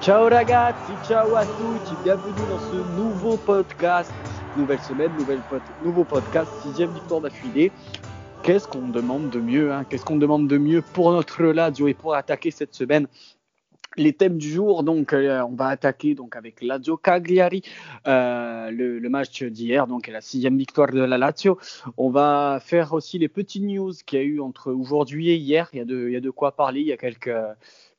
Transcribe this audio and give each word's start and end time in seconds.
Ciao 0.00 0.30
ragazzi, 0.30 0.94
ciao 1.06 1.36
à 1.36 1.44
tutti, 1.44 1.94
bienvenue 2.02 2.32
dans 2.48 2.58
ce 2.58 2.96
nouveau 2.96 3.36
podcast. 3.36 4.10
Nouvelle 4.56 4.80
semaine, 4.80 5.10
nouveau 5.84 6.04
podcast, 6.04 6.50
sixième 6.62 6.90
victoire 6.92 7.20
d'affilée. 7.20 7.70
Qu'est-ce 8.42 8.66
qu'on 8.66 8.88
demande 8.88 9.28
de 9.28 9.38
mieux 9.40 9.70
hein? 9.70 9.84
Qu'est-ce 9.84 10.06
qu'on 10.06 10.16
demande 10.16 10.48
de 10.48 10.56
mieux 10.56 10.80
pour 10.80 11.12
notre 11.12 11.44
Lazio 11.44 11.86
et 11.86 11.92
pour 11.92 12.14
attaquer 12.14 12.50
cette 12.50 12.74
semaine 12.74 13.08
les 13.96 14.12
thèmes 14.12 14.38
du 14.38 14.48
jour, 14.48 14.84
donc 14.84 15.12
euh, 15.12 15.42
on 15.42 15.54
va 15.54 15.66
attaquer 15.66 16.14
donc 16.14 16.36
avec 16.36 16.62
Lazio 16.62 16.96
Cagliari, 16.96 17.62
euh, 18.06 18.70
le, 18.70 19.00
le, 19.00 19.08
match 19.10 19.42
d'hier, 19.42 19.88
donc 19.88 20.06
la 20.06 20.20
sixième 20.20 20.56
victoire 20.56 20.92
de 20.92 21.00
la 21.00 21.18
Lazio. 21.18 21.58
On 21.96 22.08
va 22.08 22.58
faire 22.64 22.92
aussi 22.92 23.18
les 23.18 23.28
petites 23.28 23.64
news 23.64 23.92
qu'il 24.06 24.18
y 24.18 24.22
a 24.22 24.24
eu 24.24 24.40
entre 24.40 24.72
aujourd'hui 24.72 25.30
et 25.30 25.36
hier. 25.36 25.68
Il 25.72 25.78
y 25.80 25.82
a 25.82 25.84
de, 25.84 26.06
il 26.06 26.12
y 26.12 26.16
a 26.16 26.20
de 26.20 26.30
quoi 26.30 26.52
parler. 26.52 26.80
Il 26.80 26.86
y 26.86 26.92
a 26.92 26.96
quelques 26.96 27.34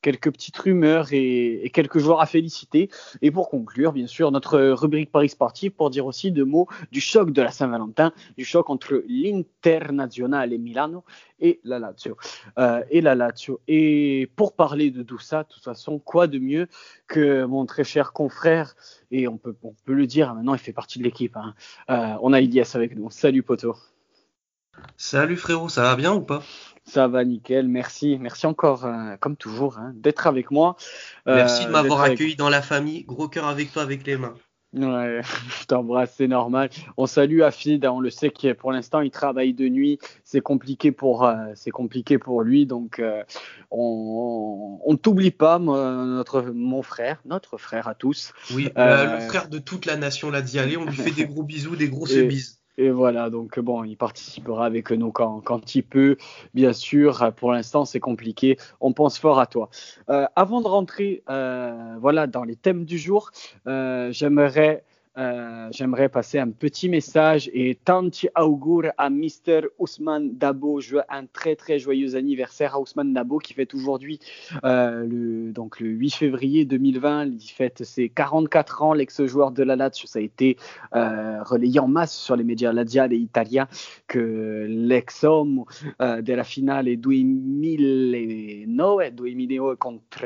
quelques 0.02 0.30
petites 0.30 0.56
rumeurs 0.58 1.08
et, 1.12 1.70
quelques 1.72 1.98
joueurs 1.98 2.20
à 2.20 2.26
féliciter. 2.26 2.90
Et 3.22 3.30
pour 3.30 3.48
conclure, 3.48 3.92
bien 3.92 4.06
sûr, 4.06 4.30
notre 4.30 4.60
rubrique 4.60 5.10
Paris 5.10 5.30
Sportif 5.30 5.72
pour 5.72 5.88
dire 5.88 6.04
aussi 6.04 6.30
deux 6.30 6.44
mots 6.44 6.68
du 6.90 7.00
choc 7.00 7.32
de 7.32 7.40
la 7.40 7.50
Saint-Valentin, 7.50 8.12
du 8.36 8.44
choc 8.44 8.68
entre 8.68 9.02
l'Internazionale 9.08 10.52
et 10.52 10.58
Milano 10.58 11.04
et 11.40 11.60
la 11.64 11.78
Lazio. 11.78 12.16
Euh, 12.58 12.82
et 12.90 13.00
la 13.00 13.14
Lazio. 13.14 13.60
Et 13.68 14.28
pour 14.36 14.54
parler 14.54 14.90
de 14.90 15.02
tout 15.02 15.18
ça, 15.18 15.44
de 15.44 15.48
toute 15.48 15.64
façon, 15.64 15.98
quoi 15.98 16.26
de 16.26 16.38
mieux 16.38 16.68
que 17.06 17.44
mon 17.44 17.64
très 17.64 17.84
cher 17.84 18.12
confrère, 18.12 18.74
et 19.10 19.28
on 19.28 19.38
peut, 19.38 19.54
on 19.62 19.74
peut 19.84 19.94
le 19.94 20.06
dire, 20.06 20.34
maintenant 20.34 20.54
il 20.54 20.60
fait 20.60 20.72
partie 20.72 20.98
de 20.98 21.04
l'équipe. 21.04 21.36
Hein. 21.36 21.54
Euh, 21.90 22.16
on 22.22 22.32
a 22.32 22.40
Ilias 22.40 22.72
avec 22.74 22.96
nous. 22.96 23.10
Salut 23.10 23.42
poto. 23.42 23.76
Salut 24.96 25.36
frérot, 25.36 25.68
ça 25.68 25.82
va 25.82 25.96
bien 25.96 26.12
ou 26.12 26.20
pas? 26.20 26.42
Ça 26.84 27.08
va 27.08 27.24
nickel, 27.24 27.68
merci, 27.68 28.18
merci 28.20 28.46
encore, 28.46 28.84
euh, 28.84 29.16
comme 29.20 29.36
toujours, 29.36 29.78
hein, 29.78 29.92
d'être 29.94 30.26
avec 30.26 30.50
moi. 30.50 30.76
Merci 31.26 31.66
de 31.66 31.70
m'avoir 31.70 32.02
accueilli 32.02 32.30
avec... 32.30 32.38
dans 32.38 32.48
la 32.48 32.62
famille, 32.62 33.04
gros 33.04 33.28
cœur 33.28 33.46
avec 33.46 33.72
toi, 33.72 33.82
avec 33.82 34.06
les 34.06 34.16
mains. 34.16 34.34
Ouais, 34.74 35.20
je 35.60 35.66
t'embrasse, 35.66 36.14
c'est 36.16 36.28
normal. 36.28 36.70
On 36.96 37.06
salue 37.06 37.42
Afid, 37.42 37.84
on 37.84 38.00
le 38.00 38.08
sait 38.08 38.30
que 38.30 38.54
pour 38.54 38.72
l'instant 38.72 39.00
il 39.00 39.10
travaille 39.10 39.52
de 39.52 39.68
nuit, 39.68 39.98
c'est 40.24 40.40
compliqué 40.40 40.92
pour, 40.92 41.24
euh, 41.24 41.36
c'est 41.54 41.70
compliqué 41.70 42.18
pour 42.18 42.42
lui, 42.42 42.64
donc 42.64 42.98
euh, 42.98 43.22
on, 43.70 44.80
on, 44.84 44.96
t'oublie 44.96 45.30
pas, 45.30 45.58
notre, 45.58 46.42
mon 46.42 46.82
frère, 46.82 47.20
notre 47.26 47.58
frère 47.58 47.86
à 47.86 47.94
tous. 47.94 48.32
Oui, 48.54 48.70
euh, 48.78 49.18
le 49.18 49.20
frère 49.28 49.48
de 49.48 49.58
toute 49.58 49.84
la 49.84 49.96
nation 49.96 50.30
l'a 50.30 50.40
dit, 50.40 50.58
allez, 50.58 50.78
on 50.78 50.86
lui 50.86 50.96
fait 50.96 51.10
des 51.10 51.26
gros 51.26 51.42
bisous, 51.42 51.76
des 51.76 51.90
grosses 51.90 52.16
bises. 52.16 52.61
Et 52.78 52.90
voilà, 52.90 53.28
donc 53.28 53.58
bon, 53.60 53.84
il 53.84 53.96
participera 53.96 54.64
avec 54.64 54.90
nous 54.90 55.12
quand, 55.12 55.40
quand 55.40 55.74
il 55.74 55.82
peut, 55.82 56.16
bien 56.54 56.72
sûr. 56.72 57.32
Pour 57.36 57.52
l'instant, 57.52 57.84
c'est 57.84 58.00
compliqué. 58.00 58.56
On 58.80 58.92
pense 58.92 59.18
fort 59.18 59.38
à 59.38 59.46
toi. 59.46 59.68
Euh, 60.08 60.26
avant 60.36 60.62
de 60.62 60.68
rentrer, 60.68 61.22
euh, 61.28 61.96
voilà, 62.00 62.26
dans 62.26 62.44
les 62.44 62.56
thèmes 62.56 62.84
du 62.84 62.98
jour, 62.98 63.30
euh, 63.66 64.10
j'aimerais 64.10 64.84
euh, 65.18 65.68
j'aimerais 65.72 66.08
passer 66.08 66.38
un 66.38 66.50
petit 66.50 66.88
message 66.88 67.50
et 67.52 67.74
tanti 67.74 68.30
augure 68.38 68.92
à 68.96 69.10
Mr. 69.10 69.66
Ousmane 69.78 70.38
Dabo. 70.38 70.80
Un 71.10 71.26
très 71.26 71.54
très 71.54 71.78
joyeux 71.78 72.16
anniversaire 72.16 72.76
à 72.76 72.80
Ousmane 72.80 73.12
Dabo 73.12 73.36
qui 73.38 73.52
fête 73.52 73.74
aujourd'hui, 73.74 74.20
euh, 74.64 75.04
le, 75.06 75.52
donc 75.52 75.80
le 75.80 75.88
8 75.88 76.14
février 76.14 76.64
2020. 76.64 77.26
Il 77.26 77.40
fête 77.40 77.84
ses 77.84 78.08
44 78.08 78.82
ans. 78.82 78.94
L'ex-joueur 78.94 79.50
de 79.50 79.62
la 79.62 79.76
Lazio, 79.76 80.06
ça 80.06 80.18
a 80.18 80.22
été 80.22 80.56
euh, 80.94 81.42
relayé 81.42 81.78
en 81.78 81.88
masse 81.88 82.16
sur 82.16 82.36
les 82.36 82.44
médias 82.44 82.72
laziali 82.72 83.16
et 83.16 83.18
italiens 83.18 83.68
que 84.06 84.64
l'ex-homme 84.66 85.64
de 86.00 86.32
la 86.32 86.44
finale 86.44 86.96
2009, 86.96 89.14
2009 89.14 89.76
contre 89.76 90.24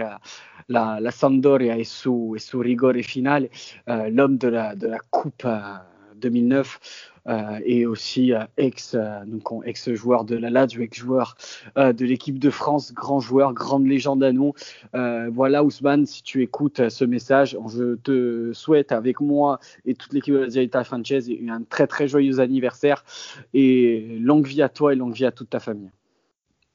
la, 0.68 0.98
la 1.00 1.10
Sampdoria 1.10 1.76
et 1.76 1.84
su 1.84 2.36
rigore 2.54 3.02
finale, 3.02 3.48
l'homme 3.86 4.38
de 4.38 4.48
la, 4.48 4.75
de 4.76 4.86
la 4.86 4.98
Coupe 5.10 5.44
euh, 5.44 5.74
2009 6.16 7.12
euh, 7.28 7.58
et 7.64 7.86
aussi 7.86 8.32
ex, 8.56 8.96
donc, 9.26 9.42
ex 9.64 9.92
joueur 9.92 10.24
de 10.24 10.36
la 10.36 10.48
Lazio, 10.48 10.80
ex 10.82 10.96
joueur 10.96 11.36
de 11.76 12.04
l'équipe 12.04 12.38
de 12.38 12.50
France, 12.50 12.94
grand 12.94 13.20
joueur, 13.20 13.52
grande 13.52 13.86
légende 13.86 14.22
à 14.22 14.32
nous. 14.32 14.54
voilà 14.92 15.64
Ousmane, 15.64 16.06
si 16.06 16.22
tu 16.22 16.42
écoutes 16.42 16.88
ce 16.88 17.04
message, 17.04 17.58
je 17.68 17.96
te 17.96 18.52
souhaite 18.52 18.92
avec 18.92 19.20
moi 19.20 19.58
et 19.84 19.94
toute 19.94 20.12
l'équipe 20.12 20.34
de 20.34 20.38
la 20.38 20.46
Dialita 20.46 20.84
Sanchez 20.84 21.20
un 21.48 21.62
très 21.62 21.86
très 21.86 22.08
joyeux 22.08 22.38
anniversaire 22.38 23.04
et 23.52 24.18
longue 24.20 24.46
vie 24.46 24.62
à 24.62 24.68
toi 24.68 24.92
et 24.92 24.96
longue 24.96 25.14
vie 25.14 25.26
à 25.26 25.32
toute 25.32 25.50
ta 25.50 25.60
famille. 25.60 25.90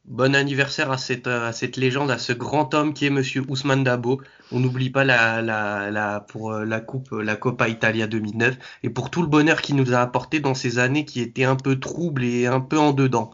Bon 0.05 0.35
anniversaire 0.35 0.91
à 0.91 0.97
cette, 0.97 1.27
à 1.27 1.51
cette 1.53 1.77
légende, 1.77 2.11
à 2.11 2.17
ce 2.17 2.33
grand 2.33 2.73
homme 2.73 2.93
qui 2.93 3.05
est 3.05 3.09
Monsieur 3.09 3.43
Ousmane 3.47 3.83
Dabo. 3.83 4.21
On 4.51 4.59
n'oublie 4.59 4.89
pas 4.89 5.03
la, 5.03 5.41
la, 5.41 5.91
la, 5.91 6.19
pour 6.19 6.53
la 6.53 6.81
coupe, 6.81 7.11
la 7.11 7.35
Coppa 7.35 7.69
Italia 7.69 8.07
2009 8.07 8.57
et 8.83 8.89
pour 8.89 9.09
tout 9.09 9.21
le 9.21 9.27
bonheur 9.27 9.61
qu'il 9.61 9.75
nous 9.75 9.93
a 9.93 9.99
apporté 9.99 10.39
dans 10.39 10.55
ces 10.55 10.79
années 10.79 11.05
qui 11.05 11.21
étaient 11.21 11.45
un 11.45 11.55
peu 11.55 11.79
troubles 11.79 12.23
et 12.23 12.47
un 12.47 12.59
peu 12.59 12.77
en 12.77 12.93
dedans. 12.93 13.31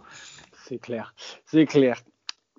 C'est 0.68 0.80
clair, 0.80 1.16
c'est 1.46 1.66
clair. 1.66 2.02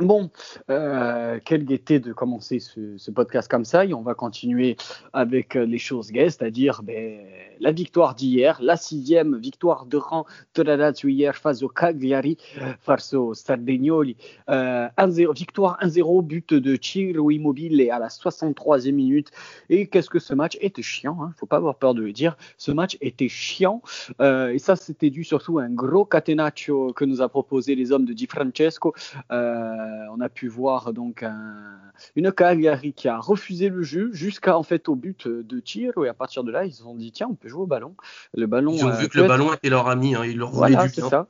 Bon, 0.01 0.31
euh, 0.71 1.41
quelle 1.45 1.65
gaieté 1.65 1.99
de 1.99 2.13
commencer 2.13 2.61
ce, 2.61 3.11
podcast 3.11 3.51
comme 3.51 3.65
ça 3.65 3.85
et 3.85 3.93
on 3.95 4.03
va 4.03 4.15
continuer 4.15 4.77
avec 5.13 5.55
les 5.55 5.79
choses 5.79 6.13
gaies, 6.13 6.31
c'est-à-dire 6.31 6.83
ben, 6.85 7.27
la 7.59 7.73
victoire 7.73 8.15
d'hier, 8.15 8.61
la 8.63 8.77
sixième 8.77 9.37
victoire 9.37 9.87
de 9.87 9.97
rang 9.97 10.25
de 10.55 10.63
la 10.63 10.93
hier 11.03 11.35
face 11.35 11.65
au 11.65 11.69
Cagliari, 11.69 12.37
face 12.81 13.13
au 13.13 13.35
Sardignoli. 13.35 14.17
Euh, 14.49 14.87
1-0, 14.99 15.37
victoire 15.37 15.77
1-0, 15.83 16.23
but 16.23 16.55
de 16.55 16.79
Ciro 16.81 17.33
Immobile 17.33 17.91
à 17.91 17.99
la 17.99 18.09
63e 18.09 18.93
minute. 18.93 19.33
Et 19.69 19.89
qu'est-ce 19.89 20.11
que 20.11 20.21
ce 20.21 20.33
match 20.33 20.57
était 20.61 20.83
chiant, 20.83 21.19
hein, 21.23 21.33
faut 21.37 21.47
pas 21.47 21.57
avoir 21.57 21.75
peur 21.75 21.95
de 21.95 22.03
le 22.03 22.13
dire, 22.13 22.37
ce 22.57 22.71
match 22.71 22.97
était 23.01 23.29
chiant 23.29 23.83
euh, 24.21 24.51
et 24.51 24.59
ça 24.59 24.77
c'était 24.77 25.11
dû 25.11 25.25
surtout 25.25 25.59
à 25.59 25.65
un 25.65 25.71
gros 25.71 26.05
catenaccio 26.05 26.93
que 26.93 27.05
nous 27.05 27.21
a 27.21 27.29
proposé 27.29 27.75
les 27.75 27.91
hommes 27.91 28.05
de 28.05 28.13
Di 28.13 28.27
Francesco. 28.27 28.95
Euh, 29.33 29.88
on 30.11 30.21
a 30.21 30.29
pu 30.29 30.49
voir 30.49 30.93
donc 30.93 31.23
un, 31.23 31.79
une 32.17 32.33
Cagliari 32.33 32.93
qui 32.93 33.09
a 33.09 33.19
refusé 33.19 33.69
le 33.69 33.83
jeu 33.83 34.11
jusqu'à 34.13 34.57
en 34.57 34.63
fait 34.63 34.89
au 34.89 34.95
but 34.95 35.29
de 35.29 35.61
tir 35.61 35.93
et 36.05 36.09
à 36.09 36.15
partir 36.15 36.45
de 36.45 36.51
là 36.51 36.65
ils 36.65 36.73
se 36.73 36.83
sont 36.83 36.95
dit 36.95 37.13
tiens 37.13 37.29
on 37.31 37.35
peut 37.35 37.49
jouer 37.49 37.63
au 37.63 37.67
ballon. 37.67 37.95
Le 38.35 38.47
ballon. 38.47 38.73
Ils 38.73 38.85
ont 38.85 38.91
vu 38.91 39.09
que 39.09 39.19
le 39.19 39.29
ballon 39.29 39.53
était 39.53 39.71
leur 39.71 39.89
ami, 39.89 40.15
hein, 40.15 40.25
ils 40.25 40.39
leur 40.39 40.51
voilà, 40.51 40.89
c'est 40.89 41.03
ça, 41.03 41.27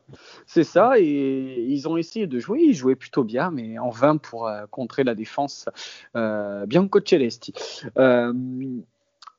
c'est 0.47 0.65
ça 0.65 0.99
et 0.99 1.67
ils 1.69 1.89
ont 1.89 1.97
essayé 1.97 2.27
de 2.27 2.39
jouer, 2.39 2.61
ils 2.63 2.75
jouaient 2.75 2.97
plutôt 2.97 3.25
bien 3.25 3.51
mais 3.51 3.79
en 3.79 3.91
vain 3.91 4.17
pour 4.17 4.47
euh, 4.47 4.67
contrer 4.71 5.05
la 5.05 5.15
défense 5.15 5.69
euh, 6.17 6.67
Bianco 6.67 7.01
Celesti. 7.05 7.55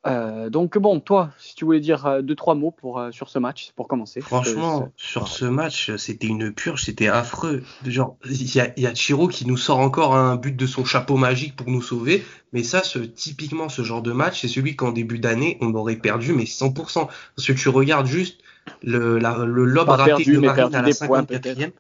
Euh, 0.08 0.50
donc 0.50 0.78
bon, 0.78 1.02
toi, 1.02 1.32
si 1.38 1.56
tu 1.56 1.66
voulais 1.66 1.82
dire 1.82 2.06
euh, 2.06 2.22
deux 2.22 2.36
trois 2.36 2.56
mots 2.56 2.72
pour 2.72 3.00
euh, 3.00 3.12
sur 3.12 3.28
ce 3.28 3.38
match, 3.38 3.74
pour 3.76 3.90
commencer. 3.90 4.22
Franchement, 4.22 4.94
sur 4.96 5.28
ce 5.28 5.44
match, 5.44 5.94
c'était 5.98 6.28
une 6.28 6.54
purge, 6.54 6.86
c'était 6.86 7.10
affreux. 7.10 7.64
Genre, 7.86 8.16
il 8.26 8.56
y 8.56 8.62
a, 8.62 8.72
y 8.80 8.88
a 8.88 8.94
Chiro 8.94 9.28
qui 9.28 9.46
nous 9.46 9.58
sort 9.58 9.80
encore 9.80 10.16
un 10.16 10.38
but 10.38 10.56
de 10.56 10.66
son 10.66 10.86
chapeau 10.86 11.18
magique 11.18 11.58
pour 11.58 11.68
nous 11.70 11.82
sauver, 11.82 12.24
mais 12.54 12.64
ça, 12.64 12.82
ce, 12.82 13.00
typiquement, 13.00 13.68
ce 13.68 13.82
genre 13.82 14.02
de 14.02 14.14
match, 14.14 14.42
c'est 14.42 14.48
celui 14.48 14.78
qu'en 14.78 14.94
début 14.94 15.20
d'année, 15.20 15.58
on 15.60 15.74
aurait 15.74 15.98
perdu, 15.98 16.32
mais 16.32 16.46
100%. 16.46 16.74
Parce 17.36 17.48
que 17.48 17.54
tu 17.54 17.68
regardes 17.68 18.08
juste 18.08 18.40
le, 18.82 19.20
la, 19.20 19.40
le 19.40 19.66
lob 19.66 19.90
raté 19.90 20.06
perdu, 20.06 20.36
de 20.36 20.40
Marine 20.40 20.76
à 20.76 20.82
la 20.82 20.90
des 20.90 21.08
points, 21.08 21.24
54e. 21.24 21.72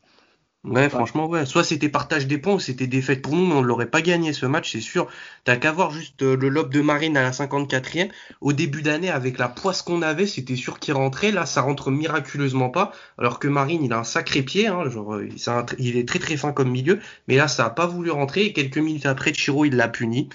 Ouais, 0.66 0.90
franchement, 0.90 1.28
ouais. 1.28 1.46
Soit 1.46 1.64
c'était 1.64 1.88
partage 1.90 2.28
des 2.28 2.38
points 2.38 2.56
ou 2.56 2.60
c'était 2.60 2.86
défaite 2.86 3.22
pour 3.22 3.34
nous, 3.36 3.46
mais 3.46 3.54
on 3.56 3.62
ne 3.62 3.66
l'aurait 3.66 3.90
pas 3.90 4.02
gagné 4.02 4.34
ce 4.34 4.46
match, 4.46 4.72
c'est 4.74 4.82
sûr. 4.82 5.08
T'as 5.46 5.56
qu'à 5.56 5.72
voir 5.72 5.90
juste 5.92 6.22
euh, 6.22 6.36
le 6.36 6.50
lob 6.50 6.72
de 6.74 6.82
Marine 6.82 7.16
à 7.16 7.22
la 7.24 7.32
54e. 7.32 8.12
Au 8.42 8.52
début 8.52 8.82
d'année, 8.82 9.10
avec 9.10 9.38
la 9.38 9.48
poisse 9.48 9.82
qu'on 9.82 10.02
avait, 10.02 10.28
c'était 10.28 10.58
sûr 10.58 10.80
qu'il 10.80 10.94
rentrait. 10.96 11.32
Là, 11.32 11.46
ça 11.46 11.62
rentre 11.62 11.92
miraculeusement 11.92 12.70
pas. 12.70 12.92
Alors 13.18 13.40
que 13.40 13.48
Marine, 13.48 13.84
il 13.86 13.94
a 13.94 14.00
un 14.00 14.04
sacré 14.04 14.42
pied, 14.44 14.68
hein, 14.68 14.90
genre, 14.90 15.16
euh, 15.16 15.30
il 15.78 15.96
est 15.98 16.08
très 16.08 16.20
très 16.20 16.36
fin 16.36 16.52
comme 16.52 16.70
milieu. 16.72 17.00
Mais 17.30 17.38
là, 17.38 17.48
ça 17.48 17.66
a 17.66 17.70
pas 17.70 17.88
voulu 17.88 18.12
rentrer. 18.12 18.44
Et 18.46 18.54
quelques 18.54 18.78
minutes 18.78 19.06
après, 19.06 19.34
Chiro, 19.34 19.64
il 19.64 19.76
l'a 19.78 19.88
puni. 19.88 20.28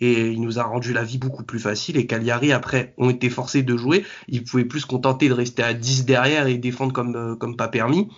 Et 0.00 0.28
il 0.30 0.40
nous 0.42 0.58
a 0.58 0.62
rendu 0.64 0.92
la 0.92 1.02
vie 1.04 1.18
beaucoup 1.18 1.44
plus 1.44 1.58
facile. 1.58 1.96
Et 1.96 2.06
Cagliari, 2.06 2.52
après, 2.52 2.94
ont 2.98 3.10
été 3.10 3.30
forcés 3.30 3.62
de 3.62 3.76
jouer. 3.76 4.04
Ils 4.28 4.44
pouvaient 4.44 4.64
plus 4.64 4.80
se 4.80 4.86
contenter 4.86 5.28
de 5.28 5.34
rester 5.34 5.62
à 5.62 5.74
10 5.74 6.04
derrière 6.04 6.46
et 6.46 6.58
défendre 6.58 6.92
comme, 6.92 7.16
euh, 7.16 7.34
comme 7.36 7.56
pas 7.56 7.68
permis. 7.68 8.08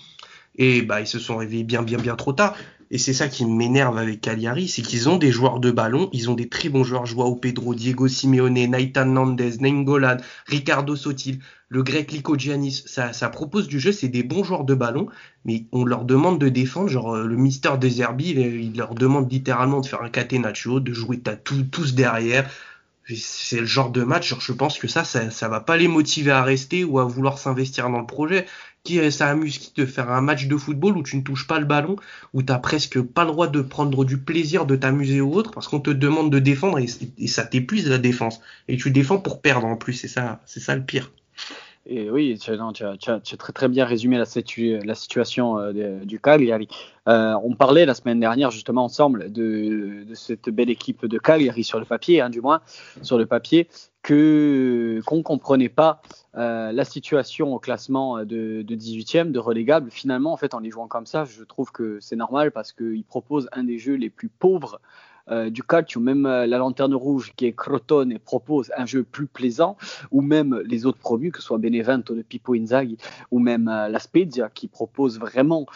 Et 0.57 0.83
bah, 0.83 1.01
ils 1.01 1.07
se 1.07 1.19
sont 1.19 1.37
réveillés 1.37 1.65
bien, 1.65 1.83
bien, 1.83 1.99
bien 1.99 2.17
trop 2.17 2.33
tard. 2.33 2.55
Et 2.93 2.99
c'est 2.99 3.13
ça 3.13 3.29
qui 3.29 3.45
m'énerve 3.45 3.97
avec 3.99 4.21
Cagliari, 4.21 4.67
c'est 4.67 4.83
qu'ils 4.83 5.09
ont 5.09 5.17
des 5.17 5.31
joueurs 5.31 5.61
de 5.61 5.71
ballon, 5.71 6.11
ils 6.13 6.29
ont 6.29 6.35
des 6.35 6.49
très 6.49 6.69
bons 6.69 6.83
joueurs, 6.83 7.07
Joao 7.07 7.37
Pedro, 7.37 7.73
Diego 7.73 8.09
Simeone, 8.09 8.67
Naitan 8.67 9.07
Nandez, 9.07 9.59
Nengolan, 9.61 10.17
Ricardo 10.47 10.97
Sotil, 10.97 11.39
le 11.69 11.85
grec 11.85 12.11
Liko 12.11 12.37
Giannis, 12.37 12.83
ça, 12.87 13.13
ça 13.13 13.29
propose 13.29 13.69
du 13.69 13.79
jeu, 13.79 13.93
c'est 13.93 14.09
des 14.09 14.25
bons 14.25 14.43
joueurs 14.43 14.65
de 14.65 14.75
ballon, 14.75 15.07
mais 15.45 15.67
on 15.71 15.85
leur 15.85 16.05
demande 16.05 16.41
de 16.41 16.49
défendre, 16.49 16.89
genre 16.89 17.15
euh, 17.15 17.25
le 17.25 17.37
Mister 17.37 17.71
Deserbi, 17.81 18.31
il, 18.31 18.41
il 18.41 18.77
leur 18.77 18.97
demande 18.97 19.31
littéralement 19.31 19.81
de 19.81 19.87
faire 19.87 20.03
un 20.03 20.11
catenaccio, 20.11 20.81
de 20.81 20.93
jouer 20.93 21.23
tous 21.71 21.95
derrière. 21.95 22.51
C'est 23.17 23.61
le 23.61 23.67
genre 23.67 23.91
de 23.91 24.03
match, 24.03 24.35
je 24.39 24.53
pense 24.53 24.79
que 24.79 24.89
ça, 24.89 25.05
ça, 25.05 25.31
ça 25.31 25.49
va 25.49 25.61
pas 25.61 25.77
les 25.77 25.89
motiver 25.89 26.31
à 26.31 26.43
rester 26.43 26.85
ou 26.85 26.99
à 26.99 27.05
vouloir 27.05 27.39
s'investir 27.39 27.89
dans 27.91 28.01
le 28.01 28.07
projet. 28.07 28.47
Qui 28.83 29.13
ça 29.13 29.29
amuse 29.29 29.59
qui 29.59 29.75
de 29.79 29.85
faire 29.85 30.11
un 30.11 30.23
match 30.23 30.47
de 30.47 30.57
football 30.57 30.97
où 30.97 31.03
tu 31.03 31.17
ne 31.17 31.23
touches 31.23 31.47
pas 31.47 31.59
le 31.61 31.67
ballon, 31.67 31.97
où 32.33 32.43
t'as 32.43 32.59
presque 32.59 33.01
pas 33.03 33.25
le 33.25 33.31
droit 33.31 33.47
de 33.47 33.61
prendre 33.61 34.07
du 34.07 34.17
plaisir 34.17 34.65
de 34.65 34.75
t'amuser 34.75 35.21
ou 35.21 35.35
autre, 35.35 35.51
parce 35.51 35.69
qu'on 35.69 35.81
te 35.81 35.91
demande 35.91 36.33
de 36.33 36.39
défendre 36.39 36.79
et, 36.79 37.27
ça 37.27 37.45
t'épuise 37.45 37.89
la 37.89 37.99
défense. 37.99 38.41
Et 38.69 38.79
tu 38.79 38.91
défends 38.91 39.19
pour 39.19 39.43
perdre 39.43 39.67
en 39.67 39.77
plus, 39.77 39.93
c'est 39.93 40.09
ça, 40.09 40.41
c'est 40.47 40.61
ça 40.61 40.75
le 40.75 40.83
pire. 40.83 41.13
Et 41.87 42.11
oui, 42.11 42.39
tu, 42.39 42.51
as, 42.53 43.21
très, 43.39 43.53
très 43.53 43.69
bien 43.69 43.87
résumé 43.87 44.19
la, 44.19 44.27
situation 44.27 45.59
euh, 45.59 46.05
du 46.05 46.21
Cagliari. 46.21 46.69
Euh, 47.09 47.35
on 47.43 47.55
parlait 47.55 47.87
la 47.87 47.95
semaine 47.95 48.21
dernière 48.21 48.51
justement 48.51 48.85
ensemble 48.85 49.33
de, 49.33 50.05
cette 50.15 50.51
belle 50.51 50.69
équipe 50.69 51.07
de 51.07 51.19
Cagliari 51.19 51.65
sur 51.65 51.79
le 51.79 51.87
papier, 51.87 52.21
hein, 52.21 52.29
du 52.29 52.43
moins 52.43 52.61
sur 53.01 53.17
le 53.17 53.25
papier, 53.25 53.67
que 54.03 55.01
qu'on 55.07 55.23
comprenait 55.23 55.71
pas 55.71 56.03
euh, 56.37 56.71
la 56.71 56.85
situation 56.85 57.55
au 57.55 57.59
classement 57.59 58.19
de, 58.19 58.63
de 58.63 58.77
18e, 58.77 59.33
de 59.33 59.39
relégable. 59.39 59.91
Finalement, 59.91 60.35
en 60.35 60.37
fait, 60.37 60.53
en 60.53 60.61
les 60.61 60.71
jouant 60.71 60.87
comme 60.87 61.07
ça, 61.07 61.25
je 61.25 61.43
trouve 61.45 61.73
que 61.73 61.99
c'est 62.01 62.17
normal 62.17 62.51
parce 62.51 62.73
qu'ils 62.73 63.05
proposent 63.05 63.49
un 63.53 63.65
des 63.65 63.79
jeux 63.79 63.95
les 63.95 64.11
plus 64.11 64.29
pauvres 64.29 64.81
euh, 65.31 65.51
du 65.51 65.63
calcio, 65.63 66.01
même 66.01 66.27
euh, 66.27 66.47
la 66.47 66.59
lanterne 66.59 66.95
rouge 66.95 67.33
qui 67.37 67.47
est 67.47 67.53
Crotone 67.53 68.13
et 68.13 68.19
propose 68.19 68.73
un 68.77 68.87
jeu 68.87 69.05
plus 69.05 69.27
plaisant, 69.27 69.77
ou 70.11 70.23
même 70.23 70.61
les 70.67 70.87
autres 70.87 70.99
promus, 70.99 71.31
que 71.31 71.39
ce 71.39 71.45
soit 71.45 71.59
Benevento 71.59 72.15
de 72.15 72.23
Pippo 72.23 72.55
Inzaghi, 72.55 72.97
ou 73.31 73.39
même 73.39 73.69
euh, 73.69 73.89
la 73.89 73.99
Spezia 73.99 74.51
qui 74.53 74.69
propose 74.69 75.19
vraiment 75.19 75.67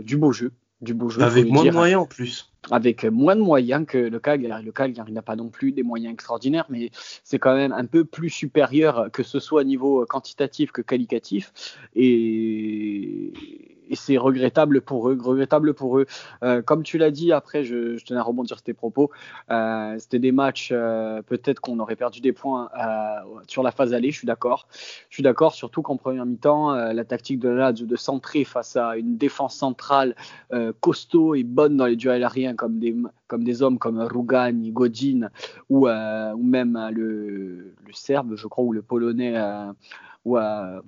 du 0.00 0.16
beau 0.16 0.32
jeu. 0.32 0.52
Du 0.80 0.94
beau 0.94 1.10
jeu 1.10 1.22
Avec 1.22 1.50
moins 1.50 1.64
de 1.64 1.70
moyens 1.70 2.02
en 2.02 2.06
plus 2.06 2.46
avec 2.70 3.06
moins 3.06 3.36
de 3.36 3.40
moyens 3.40 3.86
que 3.86 3.96
le 3.96 4.20
Cagliari. 4.20 4.62
Le 4.62 4.72
Cagliari 4.72 5.12
n'a 5.12 5.22
pas 5.22 5.34
non 5.34 5.48
plus 5.48 5.72
des 5.72 5.82
moyens 5.82 6.12
extraordinaires, 6.12 6.66
mais 6.68 6.90
c'est 7.24 7.38
quand 7.38 7.56
même 7.56 7.72
un 7.72 7.86
peu 7.86 8.04
plus 8.04 8.28
supérieur, 8.28 9.08
que 9.12 9.22
ce 9.22 9.40
soit 9.40 9.62
au 9.62 9.64
niveau 9.64 10.04
quantitatif 10.06 10.70
que 10.70 10.82
qualitatif. 10.82 11.52
Et, 11.96 13.32
et 13.90 13.96
c'est 13.96 14.16
regrettable 14.16 14.80
pour 14.80 15.10
eux, 15.10 15.18
regrettable 15.20 15.74
pour 15.74 15.98
eux. 15.98 16.06
Euh, 16.42 16.62
comme 16.62 16.82
tu 16.82 16.96
l'as 16.96 17.10
dit, 17.10 17.32
après, 17.32 17.64
je, 17.64 18.02
tenais 18.04 18.20
à 18.20 18.22
rebondir 18.22 18.56
sur 18.56 18.62
tes 18.62 18.72
propos. 18.72 19.10
Euh, 19.50 19.96
c'était 19.98 20.20
des 20.20 20.32
matchs, 20.32 20.70
euh, 20.72 21.22
peut-être 21.22 21.60
qu'on 21.60 21.78
aurait 21.80 21.96
perdu 21.96 22.20
des 22.20 22.32
points 22.32 22.70
sur 23.48 23.62
la 23.62 23.72
phase 23.72 23.92
allée, 23.92 24.10
je 24.10 24.18
suis 24.18 24.26
d'accord. 24.26 24.68
Je 25.08 25.16
suis 25.16 25.22
d'accord, 25.22 25.54
surtout 25.54 25.82
qu'en 25.82 25.96
première 25.96 26.24
mi-temps, 26.24 26.72
la 26.72 27.04
tactique 27.04 27.40
de 27.40 27.48
Lazio 27.48 27.86
de 27.86 27.96
centrer 27.96 28.44
face 28.44 28.76
à 28.76 28.96
une 28.96 29.16
défense 29.16 29.56
centrale 29.56 30.14
costaud 30.80 31.34
et 31.34 31.42
bonne 31.42 31.76
dans 31.76 31.86
les 31.86 31.96
duels 31.96 32.22
aériens, 32.22 32.54
comme 32.54 32.78
des, 32.78 32.94
comme 33.26 33.42
des 33.42 33.62
hommes 33.62 33.78
comme 33.78 33.98
Rugani, 34.00 34.70
Godin 34.70 35.28
ou, 35.68 35.88
même 35.88 36.78
le 36.92 37.74
Serbe, 37.92 38.36
je 38.36 38.46
crois, 38.46 38.64
ou 38.64 38.72
le 38.72 38.82
Polonais 38.82 39.34
ou 40.24 40.36
à, 40.36 40.82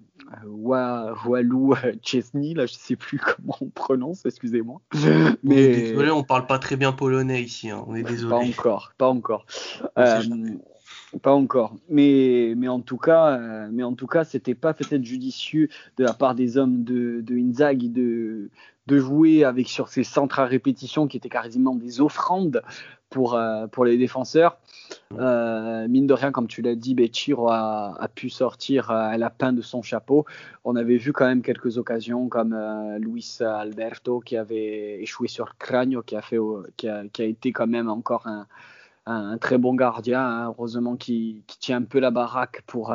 Walou 0.46 1.74
Chesney, 2.02 2.54
là 2.54 2.66
je 2.66 2.74
sais 2.74 2.96
plus 2.96 3.18
comment 3.36 3.56
on 3.60 3.68
prononce, 3.68 4.24
excusez-moi. 4.24 4.80
Mais 5.42 5.68
désolé, 5.68 6.10
on 6.10 6.22
parle 6.22 6.46
pas 6.46 6.58
très 6.58 6.76
bien 6.76 6.92
polonais 6.92 7.42
ici, 7.42 7.70
hein. 7.70 7.84
on 7.86 7.94
est 7.94 8.02
désolé. 8.02 8.30
Pas 8.30 8.44
encore, 8.44 8.92
pas 8.98 9.08
encore. 9.08 9.46
Euh, 9.98 10.22
pas 11.20 11.32
encore. 11.32 11.76
Mais, 11.88 12.54
mais 12.56 12.68
en 12.68 12.80
tout 12.80 12.96
cas, 12.96 13.38
euh, 13.38 13.68
mais 13.70 13.82
en 13.82 13.94
tout 13.94 14.06
cas, 14.06 14.24
c'était 14.24 14.54
pas 14.54 14.72
peut-être 14.72 15.04
judicieux 15.04 15.68
de 15.98 16.04
la 16.04 16.14
part 16.14 16.34
des 16.34 16.56
hommes 16.56 16.84
de, 16.84 17.20
de 17.20 17.36
Inzaghi 17.36 17.90
de, 17.90 18.50
de 18.86 18.98
jouer 18.98 19.44
avec 19.44 19.68
sur 19.68 19.88
ces 19.88 20.04
centres 20.04 20.40
à 20.40 20.46
répétition 20.46 21.06
qui 21.06 21.16
étaient 21.16 21.28
quasiment 21.28 21.74
des 21.74 22.00
offrandes 22.00 22.62
pour, 23.12 23.34
euh, 23.34 23.66
pour 23.68 23.84
les 23.84 23.96
défenseurs. 23.96 24.58
Euh, 25.18 25.86
mine 25.86 26.06
de 26.06 26.14
rien, 26.14 26.32
comme 26.32 26.48
tu 26.48 26.62
l'as 26.62 26.74
dit, 26.74 26.94
Bechiro 26.94 27.48
a, 27.48 27.94
a, 27.98 28.08
pu 28.08 28.30
sortir 28.30 28.90
à 28.90 29.16
la 29.18 29.30
peine 29.30 29.54
de 29.54 29.62
son 29.62 29.82
chapeau. 29.82 30.24
On 30.64 30.74
avait 30.74 30.96
vu 30.96 31.12
quand 31.12 31.26
même 31.26 31.42
quelques 31.42 31.78
occasions 31.78 32.28
comme 32.28 32.54
euh, 32.54 32.98
Luis 32.98 33.38
Alberto 33.40 34.20
qui 34.20 34.36
avait 34.36 35.00
échoué 35.00 35.28
sur 35.28 35.56
Cragno, 35.58 36.02
qui 36.02 36.16
a, 36.16 36.22
fait, 36.22 36.38
qui 36.76 36.88
a, 36.88 37.04
qui 37.12 37.22
a 37.22 37.26
été 37.26 37.52
quand 37.52 37.66
même 37.66 37.88
encore 37.88 38.26
un, 38.26 38.46
un, 39.06 39.38
très 39.38 39.58
bon 39.58 39.74
gardien, 39.74 40.20
hein, 40.20 40.46
heureusement 40.46 40.96
qui, 40.96 41.42
qui, 41.46 41.58
tient 41.58 41.76
un 41.78 41.84
peu 41.84 42.00
la 42.00 42.10
baraque 42.10 42.62
pour, 42.66 42.94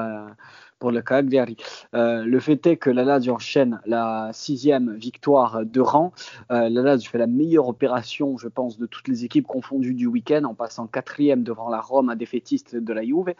pour 0.79 0.91
le 0.91 1.01
Cagliari. 1.01 1.57
Euh, 1.93 2.23
le 2.23 2.39
fait 2.39 2.65
est 2.67 2.77
que 2.77 2.89
la 2.89 3.03
Lazio 3.03 3.33
enchaîne 3.33 3.81
la 3.85 4.29
sixième 4.33 4.93
victoire 4.93 5.65
de 5.65 5.81
rang. 5.81 6.13
Euh, 6.51 6.69
la 6.69 6.81
Lazio 6.81 7.09
fait 7.09 7.17
la 7.17 7.27
meilleure 7.27 7.67
opération, 7.67 8.37
je 8.37 8.47
pense, 8.47 8.77
de 8.77 8.85
toutes 8.85 9.07
les 9.07 9.25
équipes 9.25 9.47
confondues 9.47 9.93
du 9.93 10.07
week-end 10.07 10.43
en 10.43 10.53
passant 10.53 10.87
quatrième 10.87 11.43
devant 11.43 11.69
la 11.69 11.81
Rome, 11.81 12.09
un 12.09 12.15
défaitiste 12.15 12.75
de 12.75 12.93
la 12.93 13.03
Juve. 13.03 13.33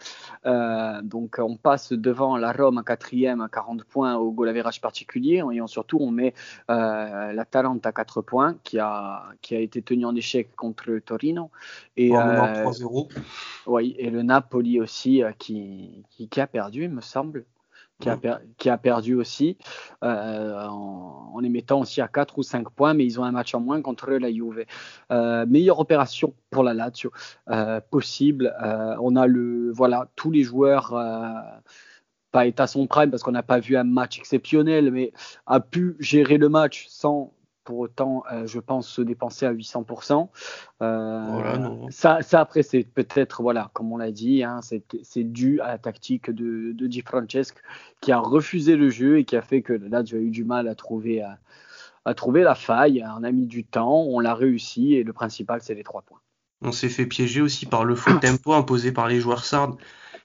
Euh, 0.46 1.02
donc 1.02 1.36
on 1.38 1.56
passe 1.56 1.92
devant 1.92 2.36
la 2.36 2.52
Rome 2.52 2.78
à 2.78 2.82
quatrième 2.82 3.40
à 3.40 3.48
40 3.48 3.84
points 3.84 4.16
au 4.16 4.32
goal 4.32 4.48
average 4.48 4.80
particulier 4.80 5.42
et 5.52 5.60
surtout 5.66 5.98
on 6.00 6.10
met 6.10 6.34
la 6.68 7.44
Talente 7.50 7.86
à 7.86 7.92
4 7.92 8.22
points 8.22 8.56
qui 8.64 8.78
a, 8.78 9.24
qui 9.42 9.54
a 9.54 9.60
été 9.60 9.82
tenu 9.82 10.04
en 10.04 10.14
échec 10.14 10.54
contre 10.56 10.98
Torino. 11.04 11.50
Et, 11.96 12.10
3-0. 12.10 13.08
Oui, 13.66 13.94
et 13.98 14.10
le 14.10 14.22
Napoli 14.22 14.80
aussi 14.80 15.22
qui, 15.38 16.04
qui, 16.10 16.28
qui 16.28 16.40
a 16.40 16.46
perdu, 16.46 16.84
il 16.84 16.90
me 16.90 17.00
semble 17.00 17.27
qui, 18.00 18.08
a 18.08 18.18
qui, 18.58 18.70
a 18.70 18.78
perdu 18.78 19.14
aussi, 19.14 19.56
euh, 20.04 20.66
en, 20.66 21.38
les 21.40 21.48
mettant 21.48 21.80
aussi 21.80 22.00
à 22.00 22.08
4 22.08 22.38
ou 22.38 22.42
5 22.42 22.70
points, 22.70 22.94
mais 22.94 23.04
ils 23.04 23.20
ont 23.20 23.24
un 23.24 23.32
match 23.32 23.54
en 23.54 23.60
moins 23.60 23.82
contre 23.82 24.10
la 24.10 24.30
Juve. 24.32 24.64
Euh, 25.10 25.46
meilleure 25.46 25.78
opération 25.78 26.34
pour 26.50 26.62
la 26.62 26.74
Lazio 26.74 27.12
euh, 27.50 27.80
possible. 27.90 28.54
on 29.00 29.16
a 29.16 29.26
le, 29.26 29.72
voilà, 29.72 30.08
tous 30.16 30.30
les 30.30 30.42
joueurs 30.42 30.94
pas 32.30 32.44
à 32.58 32.66
son 32.66 32.86
prime 32.86 33.10
parce 33.10 33.22
qu'on 33.22 33.32
n'a 33.32 33.42
pas 33.42 33.58
vu 33.58 33.76
un 33.76 33.84
match 33.84 34.18
exceptionnel, 34.18 34.90
mais 34.90 35.12
a 35.46 35.60
pu 35.60 35.96
gérer 35.98 36.38
le 36.38 36.48
match 36.48 36.86
sans 36.88 37.32
pour 37.68 37.80
autant, 37.80 38.24
euh, 38.32 38.46
je 38.46 38.60
pense, 38.60 38.88
se 38.88 39.02
dépenser 39.02 39.44
à 39.44 39.52
800%. 39.52 40.30
Euh, 40.80 41.86
ça, 41.90 42.22
ça, 42.22 42.40
après, 42.40 42.62
c'est 42.62 42.82
peut-être, 42.82 43.42
voilà, 43.42 43.70
comme 43.74 43.92
on 43.92 43.98
l'a 43.98 44.10
dit, 44.10 44.42
hein, 44.42 44.60
c'est 44.62 45.22
dû 45.22 45.60
à 45.60 45.68
la 45.68 45.78
tactique 45.78 46.30
de, 46.30 46.72
de 46.72 46.86
Di 46.86 47.02
Francesco 47.02 47.58
qui 48.00 48.10
a 48.10 48.20
refusé 48.20 48.74
le 48.74 48.88
jeu 48.88 49.18
et 49.18 49.26
qui 49.26 49.36
a 49.36 49.42
fait 49.42 49.60
que 49.60 49.74
là, 49.74 50.02
tu 50.02 50.16
as 50.16 50.18
eu 50.18 50.30
du 50.30 50.44
mal 50.44 50.66
à 50.66 50.74
trouver, 50.74 51.22
à, 52.06 52.14
trouver 52.14 52.42
la 52.42 52.54
faille. 52.54 53.04
On 53.18 53.22
a 53.22 53.32
mis 53.32 53.44
du 53.44 53.64
temps, 53.64 54.00
on 54.00 54.18
l'a 54.18 54.34
réussi 54.34 54.94
et 54.94 55.02
le 55.02 55.12
principal, 55.12 55.60
c'est 55.60 55.74
les 55.74 55.84
trois 55.84 56.00
points. 56.00 56.20
On 56.62 56.72
s'est 56.72 56.88
fait 56.88 57.04
piéger 57.04 57.42
aussi 57.42 57.66
par 57.66 57.84
le 57.84 57.96
faux 57.96 58.14
tempo 58.18 58.54
imposé 58.54 58.92
par 58.92 59.08
les 59.08 59.20
joueurs 59.20 59.44
sardes 59.44 59.76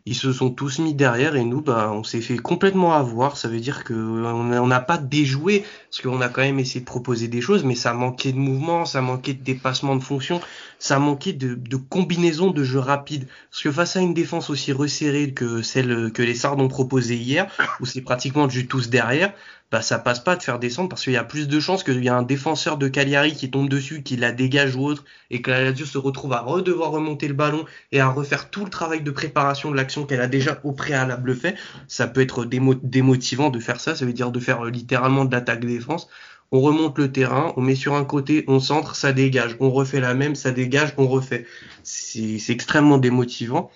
ils 0.05 0.15
se 0.15 0.33
sont 0.33 0.49
tous 0.49 0.79
mis 0.79 0.93
derrière 0.93 1.37
et 1.37 1.45
nous, 1.45 1.61
bah, 1.61 1.89
on 1.93 2.03
s'est 2.03 2.19
fait 2.19 2.37
complètement 2.37 2.93
avoir. 2.93 3.37
Ça 3.37 3.47
veut 3.47 3.61
dire 3.61 3.85
que 3.85 3.93
on 3.93 4.67
n'a 4.67 4.81
pas 4.81 4.97
déjoué 4.97 5.63
parce 5.89 6.01
qu'on 6.01 6.19
a 6.19 6.27
quand 6.27 6.41
même 6.41 6.59
essayé 6.59 6.81
de 6.81 6.85
proposer 6.85 7.29
des 7.29 7.39
choses, 7.39 7.63
mais 7.63 7.75
ça 7.75 7.93
manquait 7.93 8.33
de 8.33 8.37
mouvement, 8.37 8.83
ça 8.83 9.01
manquait 9.01 9.33
de 9.33 9.41
dépassement 9.41 9.95
de 9.95 10.03
fonction, 10.03 10.41
ça 10.77 10.99
manquait 10.99 11.31
de, 11.31 11.55
de 11.55 11.77
combinaison 11.77 12.51
de 12.51 12.63
jeux 12.65 12.79
rapides. 12.79 13.27
Parce 13.49 13.63
que 13.63 13.71
face 13.71 13.95
à 13.95 14.01
une 14.01 14.13
défense 14.13 14.49
aussi 14.49 14.73
resserrée 14.73 15.31
que 15.31 15.61
celle 15.61 16.11
que 16.11 16.21
les 16.21 16.35
Sardes 16.35 16.59
ont 16.59 16.67
proposée 16.67 17.15
hier, 17.15 17.49
où 17.79 17.85
c'est 17.85 18.01
pratiquement 18.01 18.47
du 18.47 18.67
tous 18.67 18.89
derrière, 18.89 19.33
bah 19.73 19.81
ça 19.81 19.97
passe 19.97 20.19
pas 20.19 20.35
de 20.35 20.43
faire 20.43 20.59
descendre 20.59 20.87
parce 20.87 21.03
qu'il 21.03 21.13
y 21.13 21.17
a 21.17 21.23
plus 21.23 21.47
de 21.47 21.59
chances 21.59 21.83
qu'il 21.83 22.03
y 22.03 22.07
a 22.07 22.15
un 22.15 22.21
défenseur 22.21 22.77
de 22.77 22.87
Cagliari 22.87 23.33
qui 23.33 23.49
tombe 23.49 23.67
dessus, 23.67 24.03
qui 24.03 24.17
la 24.17 24.31
dégage 24.31 24.75
ou 24.75 24.85
autre, 24.85 25.03
et 25.31 25.41
que 25.41 25.49
la 25.49 25.63
Lazio 25.63 25.87
se 25.87 25.97
retrouve 25.97 26.33
à 26.33 26.41
redevoir 26.41 26.91
remonter 26.91 27.27
le 27.27 27.33
ballon 27.33 27.65
et 27.91 27.99
à 27.99 28.07
refaire 28.07 28.51
tout 28.51 28.65
le 28.65 28.69
travail 28.69 29.01
de 29.01 29.09
préparation 29.09 29.71
de 29.71 29.75
l'action 29.75 30.05
qu'elle 30.05 30.21
a 30.21 30.27
déjà 30.27 30.59
au 30.63 30.73
préalable 30.73 31.35
fait. 31.35 31.55
Ça 31.87 32.05
peut 32.05 32.21
être 32.21 32.45
démotivant 32.45 33.49
de 33.49 33.59
faire 33.59 33.81
ça, 33.81 33.95
ça 33.95 34.05
veut 34.05 34.13
dire 34.13 34.29
de 34.29 34.39
faire 34.39 34.63
euh, 34.63 34.69
littéralement 34.69 35.25
de 35.25 35.31
l'attaque-défense. 35.31 36.07
On 36.51 36.61
remonte 36.61 36.99
le 36.99 37.11
terrain, 37.11 37.51
on 37.57 37.61
met 37.61 37.73
sur 37.73 37.95
un 37.95 38.05
côté, 38.05 38.43
on 38.47 38.59
centre, 38.59 38.95
ça 38.95 39.11
dégage. 39.11 39.57
On 39.59 39.71
refait 39.71 39.99
la 39.99 40.13
même, 40.13 40.35
ça 40.35 40.51
dégage, 40.51 40.93
on 40.97 41.07
refait. 41.07 41.47
C'est 41.81 42.37
extrêmement 42.49 42.99
démotivant. 42.99 43.71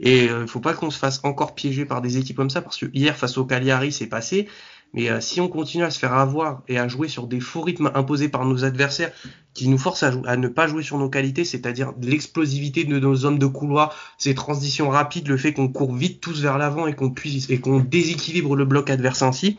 Et 0.00 0.24
il 0.24 0.30
euh, 0.30 0.46
faut 0.46 0.60
pas 0.60 0.74
qu'on 0.74 0.90
se 0.90 0.98
fasse 0.98 1.20
encore 1.22 1.54
piéger 1.54 1.84
par 1.86 2.02
des 2.02 2.18
équipes 2.18 2.36
comme 2.36 2.50
ça, 2.50 2.60
parce 2.62 2.76
que 2.76 2.86
hier, 2.92 3.16
face 3.16 3.38
au 3.38 3.44
Cagliari, 3.44 3.92
c'est 3.92 4.08
passé. 4.08 4.48
Mais 4.96 5.10
euh, 5.10 5.20
si 5.20 5.40
on 5.40 5.48
continue 5.48 5.84
à 5.84 5.90
se 5.90 5.98
faire 5.98 6.14
avoir 6.14 6.62
et 6.66 6.78
à 6.78 6.88
jouer 6.88 7.06
sur 7.06 7.26
des 7.26 7.38
faux 7.38 7.60
rythmes 7.60 7.92
imposés 7.94 8.28
par 8.28 8.46
nos 8.46 8.64
adversaires 8.64 9.12
qui 9.52 9.68
nous 9.68 9.78
forcent 9.78 10.02
à, 10.02 10.36
ne 10.36 10.48
pas 10.48 10.66
jouer 10.66 10.82
sur 10.82 10.98
nos 10.98 11.08
qualités, 11.08 11.44
c'est-à-dire 11.44 11.92
l'explosivité 12.02 12.84
de 12.84 12.98
nos 12.98 13.24
hommes 13.24 13.38
de 13.38 13.46
couloir, 13.46 13.94
ces 14.18 14.34
transitions 14.34 14.88
rapides, 14.88 15.28
le 15.28 15.36
fait 15.36 15.52
qu'on 15.52 15.68
court 15.68 15.94
vite 15.94 16.20
tous 16.20 16.40
vers 16.40 16.58
l'avant 16.58 16.86
et 16.86 16.94
qu'on 16.94 17.10
puisse 17.10 17.48
et 17.50 17.60
qu'on 17.60 17.80
déséquilibre 17.80 18.56
le 18.56 18.64
bloc 18.64 18.90
adverse 18.90 19.22
ainsi, 19.22 19.58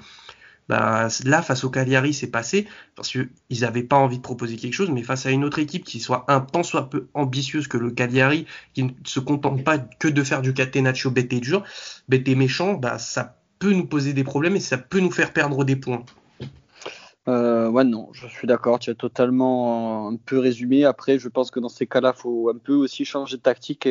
bah, 0.69 1.07
là, 1.23 1.41
face 1.41 1.63
au 1.63 1.69
Cagliari, 1.69 2.13
c'est 2.13 2.29
passé 2.29 2.67
parce 2.95 3.09
qu'ils 3.09 3.61
n'avaient 3.61 3.83
pas 3.83 3.95
envie 3.95 4.17
de 4.17 4.21
proposer 4.21 4.57
quelque 4.57 4.73
chose, 4.73 4.89
mais 4.89 5.03
face 5.03 5.25
à 5.25 5.31
une 5.31 5.45
autre 5.45 5.59
équipe 5.59 5.85
qui 5.85 5.99
soit 5.99 6.25
un 6.27 6.41
tant 6.41 6.63
soit 6.63 6.89
peu 6.89 7.07
ambitieuse 7.13 7.67
que 7.67 7.77
le 7.77 7.91
Cagliari, 7.91 8.45
qui 8.73 8.83
ne 8.83 8.89
se 9.05 9.19
contente 9.19 9.63
pas 9.63 9.77
que 9.77 10.07
de 10.07 10.23
faire 10.23 10.41
du 10.41 10.53
catenaccio 10.53 11.09
bête 11.09 11.31
et 11.31 11.39
dur, 11.39 11.63
bête 12.09 12.27
et 12.27 12.35
méchant, 12.35 12.73
bah, 12.73 12.97
ça 12.97 13.36
peut 13.59 13.71
nous 13.71 13.87
poser 13.87 14.13
des 14.13 14.23
problèmes 14.23 14.55
et 14.55 14.59
ça 14.59 14.77
peut 14.77 14.99
nous 14.99 15.11
faire 15.11 15.33
perdre 15.33 15.63
des 15.63 15.75
points. 15.75 16.03
Euh, 17.27 17.67
ouais, 17.69 17.83
non, 17.83 18.07
je 18.13 18.25
suis 18.27 18.47
d'accord. 18.47 18.79
Tu 18.79 18.89
as 18.89 18.95
totalement 18.95 20.07
un 20.07 20.15
peu 20.15 20.39
résumé. 20.39 20.85
Après, 20.85 21.19
je 21.19 21.27
pense 21.27 21.51
que 21.51 21.59
dans 21.59 21.67
ces 21.69 21.85
cas-là, 21.85 22.13
il 22.15 22.19
faut 22.21 22.49
un 22.49 22.57
peu 22.57 22.73
aussi 22.73 23.03
changer 23.03 23.35
de 23.35 23.41
tactique 23.41 23.87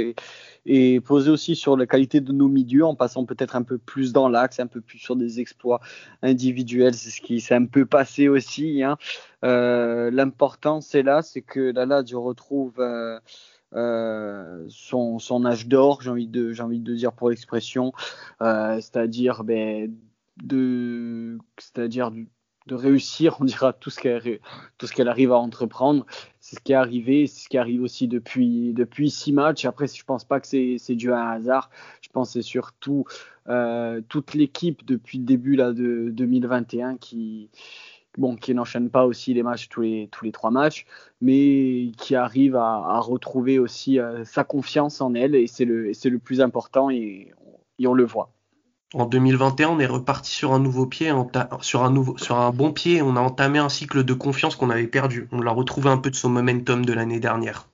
et, 0.65 1.01
poser 1.01 1.31
aussi 1.31 1.55
sur 1.55 1.77
la 1.77 1.87
qualité 1.87 2.21
de 2.21 2.33
nos 2.33 2.49
milieux 2.49 2.85
en 2.85 2.95
passant 2.95 3.27
peut-être 3.27 3.55
un 3.55 3.63
peu 3.63 3.77
plus 3.77 4.13
dans 4.13 4.29
l'axe, 4.31 4.59
un 4.59 4.67
peu 4.67 4.81
plus 4.81 4.99
sur 4.99 5.17
des 5.17 5.39
exploits 5.39 5.81
individuels. 6.23 6.95
C'est 6.95 7.11
ce 7.11 7.21
qui 7.21 7.41
s'est 7.41 7.55
un 7.55 7.67
peu 7.67 7.85
passé 7.85 8.29
aussi. 8.29 8.83
Hein. 8.83 8.97
Euh, 9.45 10.11
L'important, 10.11 10.81
c'est 10.81 11.03
là, 11.03 11.21
c'est 11.21 11.43
que 11.43 11.61
là, 11.61 12.03
je 12.07 12.17
retrouve. 12.17 12.75
Euh, 12.79 13.19
euh, 13.19 13.21
son, 13.73 15.19
son, 15.19 15.45
âge 15.45 15.67
d'or, 15.67 16.03
j'ai 16.03 16.11
envie 16.11 16.29
de, 16.29 16.53
de 16.53 16.95
dire 16.95 17.13
pour 17.13 17.31
l'expression, 17.31 17.93
euh, 18.43 18.77
c'est-à-dire 18.77 19.45
ben, 19.45 19.95
de, 20.43 21.39
de 22.67 22.75
réussir, 22.75 23.37
on 23.41 23.45
dira 23.45 23.73
tout 23.73 23.91
ce 23.91 24.01
qu'elle, 24.01 25.09
arrive 25.09 25.33
à 25.33 25.37
entreprendre. 25.37 26.07
C'est 26.41 26.57
ce 26.57 26.61
qui 26.61 26.73
est 26.73 26.77
arrivé, 26.77 27.27
c'est 27.27 27.45
ce 27.45 27.49
qui 27.49 27.59
arrive 27.59 27.83
aussi 27.83 28.09
depuis, 28.09 28.73
depuis 28.75 29.11
six 29.11 29.33
matchs. 29.33 29.65
Après, 29.65 29.87
je 29.87 30.05
pense 30.05 30.25
pas 30.25 30.41
que 30.41 30.47
c'est, 30.47 30.95
dû 30.95 31.13
à 31.13 31.21
un 31.21 31.31
hasard. 31.33 31.71
Je 32.03 32.09
pense 32.09 32.33
c'est 32.33 32.43
surtout 32.43 33.05
euh, 33.49 34.01
toute 34.09 34.35
l'équipe 34.35 34.85
depuis 34.85 35.19
le 35.19 35.25
début 35.25 35.57
là, 35.57 35.73
de 35.73 36.11
2021 36.11 36.97
qui, 36.97 37.51
bon, 38.17 38.37
qui 38.37 38.55
n'enchaîne 38.55 38.91
pas 38.91 39.07
aussi 39.07 39.35
les 39.35 39.43
matchs 39.43 39.69
tous 39.69 39.83
les, 39.83 40.09
tous 40.11 40.25
les 40.25 40.33
trois 40.33 40.51
matchs, 40.51 40.87
mais 41.21 41.93
qui 41.97 42.15
arrive 42.15 42.57
à, 42.57 42.99
retrouver 43.01 43.59
aussi 43.59 43.99
euh, 43.99 44.25
sa 44.25 44.45
confiance 44.45 45.01
en 45.01 45.15
elle, 45.15 45.35
et 45.35 45.47
c'est 45.47 45.65
le, 45.65 45.93
le 45.93 46.19
plus 46.19 46.41
important, 46.41 46.91
et, 46.91 47.33
et, 47.79 47.87
on 47.87 47.95
le 47.95 48.05
voit. 48.05 48.33
En 48.95 49.07
2021, 49.07 49.69
on 49.69 49.79
est 49.79 49.87
reparti 49.87 50.31
sur 50.31 50.53
un 50.53 50.59
nouveau 50.59 50.87
pied, 50.87 51.13
sur 51.61 51.83
un, 51.83 51.91
nouveau, 51.91 52.17
sur 52.19 52.37
un 52.39 52.51
bon 52.51 52.73
pied, 52.73 53.03
on 53.03 53.17
a 53.17 53.21
entamé 53.21 53.59
un 53.59 53.69
cycle 53.69 54.05
de 54.05 54.15
confiance 54.15 54.57
qu'on 54.57 54.71
avait 54.71 54.87
perdu. 54.87 55.29
On 55.33 55.41
l'a 55.41 55.51
retrouvé 55.51 55.91
un 55.91 55.99
peu 55.99 56.11
de 56.11 56.17
son 56.17 56.29
momentum 56.29 56.85
de 56.85 56.93
l'année 56.93 57.21
dernière. 57.21 57.69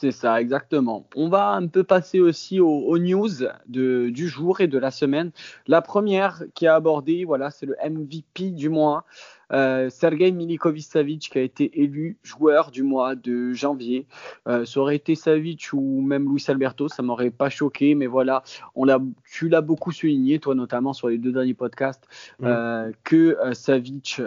C'est 0.00 0.12
ça, 0.12 0.40
exactement. 0.40 1.08
On 1.16 1.28
va 1.28 1.54
un 1.54 1.66
peu 1.66 1.82
passer 1.82 2.20
aussi 2.20 2.60
aux, 2.60 2.98
news 2.98 3.28
de, 3.66 4.10
du 4.10 4.28
jour 4.28 4.60
et 4.60 4.68
de 4.68 4.78
la 4.78 4.92
semaine. 4.92 5.32
La 5.66 5.82
première 5.82 6.44
qui 6.54 6.68
a 6.68 6.76
abordé, 6.76 7.24
voilà, 7.24 7.50
c'est 7.50 7.66
le 7.66 7.74
MVP 7.84 8.50
du 8.50 8.68
mois. 8.68 9.04
Euh, 9.52 9.88
Sergei 9.90 10.30
Milikovic-Savic 10.30 11.30
qui 11.30 11.38
a 11.38 11.42
été 11.42 11.80
élu 11.82 12.18
joueur 12.22 12.70
du 12.70 12.82
mois 12.82 13.14
de 13.14 13.52
janvier. 13.52 14.06
Euh, 14.46 14.64
ça 14.64 14.80
aurait 14.80 14.96
été 14.96 15.14
Savic 15.14 15.70
ou 15.72 16.00
même 16.00 16.30
Luis 16.30 16.44
Alberto, 16.48 16.88
ça 16.88 17.02
m'aurait 17.02 17.30
pas 17.30 17.48
choqué, 17.48 17.94
mais 17.94 18.06
voilà, 18.06 18.42
on 18.74 18.84
l'a, 18.84 18.98
tu 19.30 19.48
l'as 19.48 19.60
beaucoup 19.60 19.92
souligné, 19.92 20.38
toi 20.38 20.54
notamment 20.54 20.92
sur 20.92 21.08
les 21.08 21.18
deux 21.18 21.32
derniers 21.32 21.54
podcasts, 21.54 22.04
euh, 22.42 22.92
que 23.04 23.36
Savic 23.52 24.20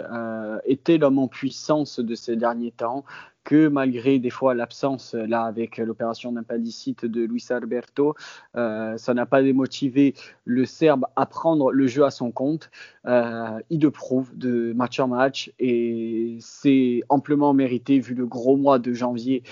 était 0.64 0.98
l'homme 0.98 1.18
en 1.18 1.28
puissance 1.28 2.00
de 2.00 2.14
ces 2.14 2.36
derniers 2.36 2.72
temps 2.72 3.04
que 3.44 3.68
malgré 3.68 4.18
des 4.18 4.30
fois 4.30 4.54
l'absence, 4.54 5.14
là 5.14 5.42
avec 5.44 5.78
l'opération 5.78 6.32
d'impandicite 6.32 7.04
de 7.04 7.22
Luis 7.22 7.44
Alberto, 7.50 8.14
euh, 8.56 8.96
ça 8.96 9.14
n'a 9.14 9.26
pas 9.26 9.42
démotivé 9.42 10.14
le 10.44 10.64
Serbe 10.64 11.06
à 11.16 11.26
prendre 11.26 11.72
le 11.72 11.86
jeu 11.86 12.04
à 12.04 12.10
son 12.10 12.30
compte. 12.30 12.70
Euh, 13.06 13.58
il 13.70 13.80
le 13.80 13.90
prouve 13.90 14.36
de 14.36 14.72
match 14.74 15.00
en 15.00 15.08
match 15.08 15.52
et 15.58 16.36
c'est 16.40 17.02
amplement 17.08 17.52
mérité 17.52 17.98
vu 17.98 18.14
le 18.14 18.26
gros 18.26 18.56
mois 18.56 18.78
de 18.78 18.92
janvier 18.92 19.42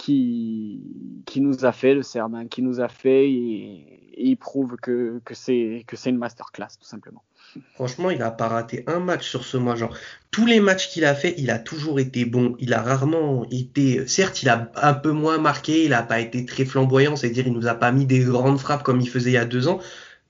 qui, 0.00 1.22
qui 1.26 1.42
nous 1.42 1.66
a 1.66 1.72
fait, 1.72 1.92
le 1.92 2.02
hein, 2.16 2.46
qui 2.48 2.62
nous 2.62 2.80
a 2.80 2.88
fait 2.88 3.30
et, 3.30 3.96
il 4.22 4.36
prouve 4.36 4.76
que, 4.76 5.20
que 5.24 5.34
c'est 5.34 5.84
une 6.06 6.18
masterclass 6.18 6.76
tout 6.78 6.86
simplement. 6.86 7.22
Franchement, 7.74 8.10
il 8.10 8.18
n'a 8.18 8.30
pas 8.30 8.48
raté 8.48 8.84
un 8.86 9.00
match 9.00 9.28
sur 9.28 9.44
ce 9.44 9.56
mois. 9.56 9.76
Genre, 9.76 9.96
tous 10.30 10.44
les 10.44 10.60
matchs 10.60 10.90
qu'il 10.90 11.06
a 11.06 11.14
fait, 11.14 11.34
il 11.38 11.50
a 11.50 11.58
toujours 11.58 12.00
été 12.00 12.26
bon. 12.26 12.54
Il 12.58 12.74
a 12.74 12.82
rarement 12.82 13.46
été. 13.50 14.06
Certes, 14.06 14.42
il 14.42 14.50
a 14.50 14.70
un 14.76 14.92
peu 14.92 15.12
moins 15.12 15.38
marqué. 15.38 15.84
Il 15.84 15.90
n'a 15.90 16.02
pas 16.02 16.20
été 16.20 16.44
très 16.44 16.66
flamboyant. 16.66 17.16
C'est-à-dire, 17.16 17.46
il 17.46 17.54
nous 17.54 17.66
a 17.66 17.74
pas 17.74 17.92
mis 17.92 18.04
des 18.04 18.20
grandes 18.20 18.58
frappes 18.58 18.82
comme 18.82 19.00
il 19.00 19.08
faisait 19.08 19.30
il 19.30 19.34
y 19.34 19.38
a 19.38 19.46
deux 19.46 19.68
ans 19.68 19.80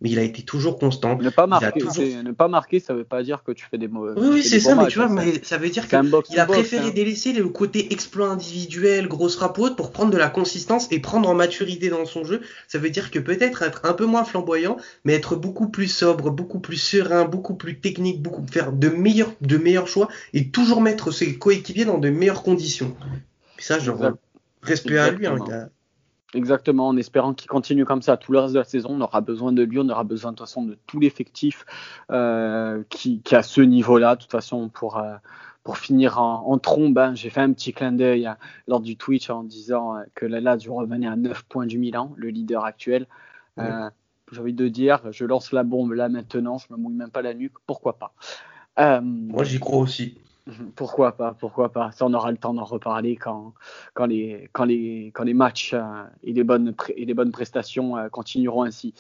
mais 0.00 0.11
il 0.11 0.19
a 0.19 0.23
été 0.23 0.42
toujours 0.42 0.78
constant. 0.78 1.16
Ne 1.19 1.30
pas 1.30 1.47
marquer, 1.47 1.80
ne 2.23 2.33
pas 2.33 2.49
marquer 2.49 2.80
ça 2.80 2.95
veut 2.95 3.04
pas 3.04 3.23
dire 3.23 3.42
que 3.45 3.52
tu 3.52 3.66
fais 3.71 3.78
des 3.78 3.88
mauvais. 3.88 4.19
Oui, 4.19 4.28
oui, 4.33 4.42
c'est 4.42 4.61
ça, 4.61 4.75
mais 4.75 4.87
tu 4.87 4.99
vois, 4.99 5.09
mais 5.09 5.40
ça 5.42 5.59
veut 5.59 5.69
dire 5.69 5.87
qu'il 5.87 6.38
a 6.38 6.47
préféré 6.47 6.88
hein. 6.88 6.92
délaisser 6.95 7.33
le 7.33 7.49
côté 7.49 7.92
exploit 7.92 8.28
individuel, 8.28 9.09
grosse 9.09 9.37
frappe 9.37 9.50
pour 9.76 9.90
prendre 9.90 10.11
de 10.11 10.16
la 10.16 10.28
consistance 10.28 10.88
et 10.90 11.00
prendre 11.00 11.28
en 11.28 11.35
maturité 11.35 11.88
dans 11.88 12.04
son 12.04 12.25
jeu. 12.25 12.40
Ça 12.69 12.78
veut 12.78 12.90
dire 12.90 13.11
que 13.11 13.19
peut-être 13.19 13.62
être 13.62 13.80
un 13.85 13.92
peu 13.92 14.07
moins 14.07 14.25
flamboyant, 14.25 14.76
mais 15.04 15.14
être 15.14 15.37
beaucoup 15.37 15.69
plus 15.69 15.88
sobre, 15.88 16.30
beaucoup 16.30 16.61
plus 16.61 16.76
serein, 16.76 17.25
beaucoup 17.25 17.54
plus 17.54 17.80
technique, 17.80 18.23
beaucoup 18.23 18.47
faire 18.50 18.73
de 18.73 18.88
meilleurs, 18.88 19.33
de 19.40 19.57
meilleurs 19.57 19.88
choix 19.88 20.09
et 20.33 20.49
toujours 20.50 20.80
mettre 20.80 21.11
ses 21.11 21.37
coéquipiers 21.37 21.85
dans 21.85 21.99
de 21.99 22.11
meilleures 22.11 22.42
conditions. 22.42 22.97
Et 23.59 23.62
ça, 23.62 23.78
je 23.78 23.90
respect 24.62 24.99
à 24.99 25.11
lui, 25.11 25.26
hein, 25.26 25.37
gars. 25.47 25.69
Exactement, 26.34 26.88
en 26.88 26.96
espérant 26.96 27.34
qu'il 27.34 27.49
continue 27.49 27.84
comme 27.84 28.02
ça 28.02 28.16
tout 28.16 28.30
le 28.30 28.38
reste 28.38 28.54
de 28.54 28.60
la 28.60 28.64
saison. 28.64 28.90
On 28.92 29.00
aura 29.00 29.20
besoin 29.20 29.52
de 29.52 29.62
lui, 29.62 29.78
on 29.80 29.88
aura 29.88 30.04
besoin 30.04 30.30
de 30.30 30.37
toute 30.37 30.46
façon 30.46 30.62
de 30.62 30.78
tout 30.87 31.00
l'effectif 31.00 31.66
euh, 32.10 32.84
qui, 32.88 33.20
qui, 33.20 33.34
a 33.34 33.42
ce 33.42 33.60
niveau-là, 33.60 34.14
de 34.14 34.20
toute 34.22 34.30
façon, 34.30 34.68
pour, 34.68 34.99
euh, 34.99 35.16
pour 35.64 35.78
finir 35.78 36.20
en, 36.20 36.46
en 36.46 36.58
trombe. 36.58 36.96
Hein. 36.99 37.14
J'ai 37.14 37.30
fait 37.30 37.40
un 37.40 37.52
petit 37.52 37.72
clin 37.72 37.92
d'œil 37.92 38.26
euh, 38.26 38.34
lors 38.66 38.80
du 38.80 38.96
Twitch 38.96 39.28
en 39.30 39.42
disant 39.42 39.96
euh, 39.96 40.02
que 40.14 40.26
la 40.26 40.40
Lazio 40.40 40.75
revenait 40.75 41.08
à 41.08 41.16
9 41.16 41.42
points 41.44 41.66
du 41.66 41.78
Milan, 41.78 42.12
le 42.16 42.28
leader 42.28 42.64
actuel. 42.64 43.06
Euh, 43.58 43.90
J'ai 44.32 44.40
envie 44.40 44.54
de 44.54 44.68
dire, 44.68 45.00
je 45.10 45.25
lance 45.25 45.52
la 45.52 45.64
bombe 45.64 45.92
là 45.92 46.08
maintenant, 46.08 46.58
je 46.58 46.72
me 46.72 46.78
mouille 46.78 46.94
même 46.94 47.10
pas 47.10 47.22
la 47.22 47.34
nuque, 47.34 47.54
pourquoi 47.66 47.99
pas. 47.99 48.14
Moi 49.02 49.44
j'y 49.44 49.58
crois 49.58 49.80
aussi. 49.80 50.16
Pourquoi 50.76 51.12
pas, 51.16 51.35
pourquoi 51.38 51.73
pas. 51.73 51.90
Ça, 51.92 52.07
on 52.07 52.14
aura 52.14 52.30
le 52.30 52.37
temps 52.37 52.54
d'en 52.54 52.64
reparler 52.64 53.16
quand, 53.16 53.54
quand, 53.95 54.07
les, 54.07 54.49
quand, 54.52 54.64
les, 54.64 55.11
quand 55.14 55.25
les 55.25 55.35
matchs 55.35 55.75
euh, 55.75 56.04
et, 56.23 56.33
les 56.33 56.45
bonnes 56.45 57.33
prestations 57.33 57.97
euh, 57.97 58.09
continueront 58.09 58.62
ainsi. 58.62 58.95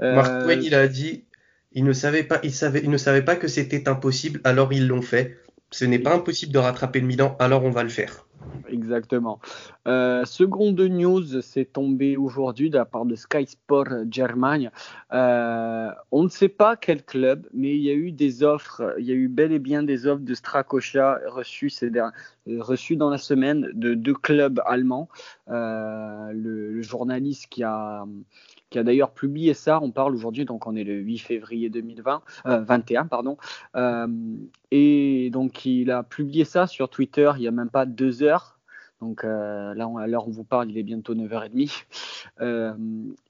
Euh, 0.00 0.14
Mark 0.14 0.30
il 0.62 0.74
a 0.74 0.88
dit 0.88 1.24
il 1.72 1.84
ne 1.84 1.92
savait 1.92 2.22
pas, 2.22 2.40
il 2.42 2.52
savait, 2.52 2.80
il 2.82 2.90
ne 2.90 2.96
savait 2.96 3.22
pas 3.22 3.36
que 3.36 3.48
c'était 3.48 3.88
impossible, 3.88 4.40
alors 4.44 4.72
ils 4.72 4.86
l'ont 4.86 5.02
fait. 5.02 5.38
Ce 5.70 5.84
n'est 5.84 5.98
pas 5.98 6.14
impossible 6.14 6.52
de 6.52 6.58
rattraper 6.58 7.00
le 7.00 7.06
Milan, 7.06 7.36
alors 7.38 7.64
on 7.64 7.70
va 7.70 7.82
le 7.82 7.88
faire. 7.88 8.25
Exactement. 8.68 9.40
Euh, 9.86 10.24
seconde 10.24 10.80
news, 10.80 11.40
c'est 11.42 11.72
tombé 11.72 12.16
aujourd'hui 12.16 12.70
de 12.70 12.76
la 12.76 12.84
part 12.84 13.04
de 13.04 13.14
Sky 13.14 13.46
Sport 13.46 13.88
Germany. 14.10 14.68
Euh, 15.12 15.90
on 16.10 16.24
ne 16.24 16.28
sait 16.28 16.48
pas 16.48 16.76
quel 16.76 17.04
club, 17.04 17.46
mais 17.52 17.74
il 17.76 17.82
y 17.82 17.90
a 17.90 17.94
eu 17.94 18.12
des 18.12 18.42
offres, 18.42 18.94
il 18.98 19.04
y 19.04 19.12
a 19.12 19.14
eu 19.14 19.28
bel 19.28 19.52
et 19.52 19.58
bien 19.58 19.82
des 19.82 20.06
offres 20.06 20.24
de 20.24 20.34
Strakosha 20.34 21.20
reçues, 21.26 21.70
reçues 22.58 22.96
dans 22.96 23.10
la 23.10 23.18
semaine 23.18 23.70
de 23.74 23.94
deux 23.94 24.14
clubs 24.14 24.60
allemands. 24.66 25.08
Euh, 25.48 26.32
le, 26.32 26.82
journaliste 26.82 27.46
qui 27.48 27.62
a 27.64 28.04
qui 28.70 28.78
a 28.78 28.84
d'ailleurs 28.84 29.12
publié 29.12 29.54
ça. 29.54 29.80
On 29.82 29.90
parle 29.90 30.14
aujourd'hui, 30.14 30.44
donc 30.44 30.66
on 30.66 30.76
est 30.76 30.84
le 30.84 30.94
8 30.94 31.18
février 31.18 31.70
2020, 31.70 32.22
21, 32.44 33.06
pardon. 33.06 33.36
et 34.70 35.30
donc 35.32 35.64
il 35.64 35.90
a 35.90 36.02
publié 36.02 36.44
ça 36.44 36.66
sur 36.66 36.88
Twitter 36.88 37.30
il 37.36 37.42
y 37.42 37.48
a 37.48 37.52
même 37.52 37.70
pas 37.70 37.86
deux 37.86 38.22
heures. 38.22 38.56
Donc 39.00 39.24
euh, 39.24 39.74
là, 39.74 39.88
à 39.98 40.06
l'heure 40.06 40.26
où 40.26 40.30
on 40.30 40.32
vous 40.32 40.44
parle, 40.44 40.70
il 40.70 40.78
est 40.78 40.82
bientôt 40.82 41.14
9h30. 41.14 41.84
Euh, 42.40 42.74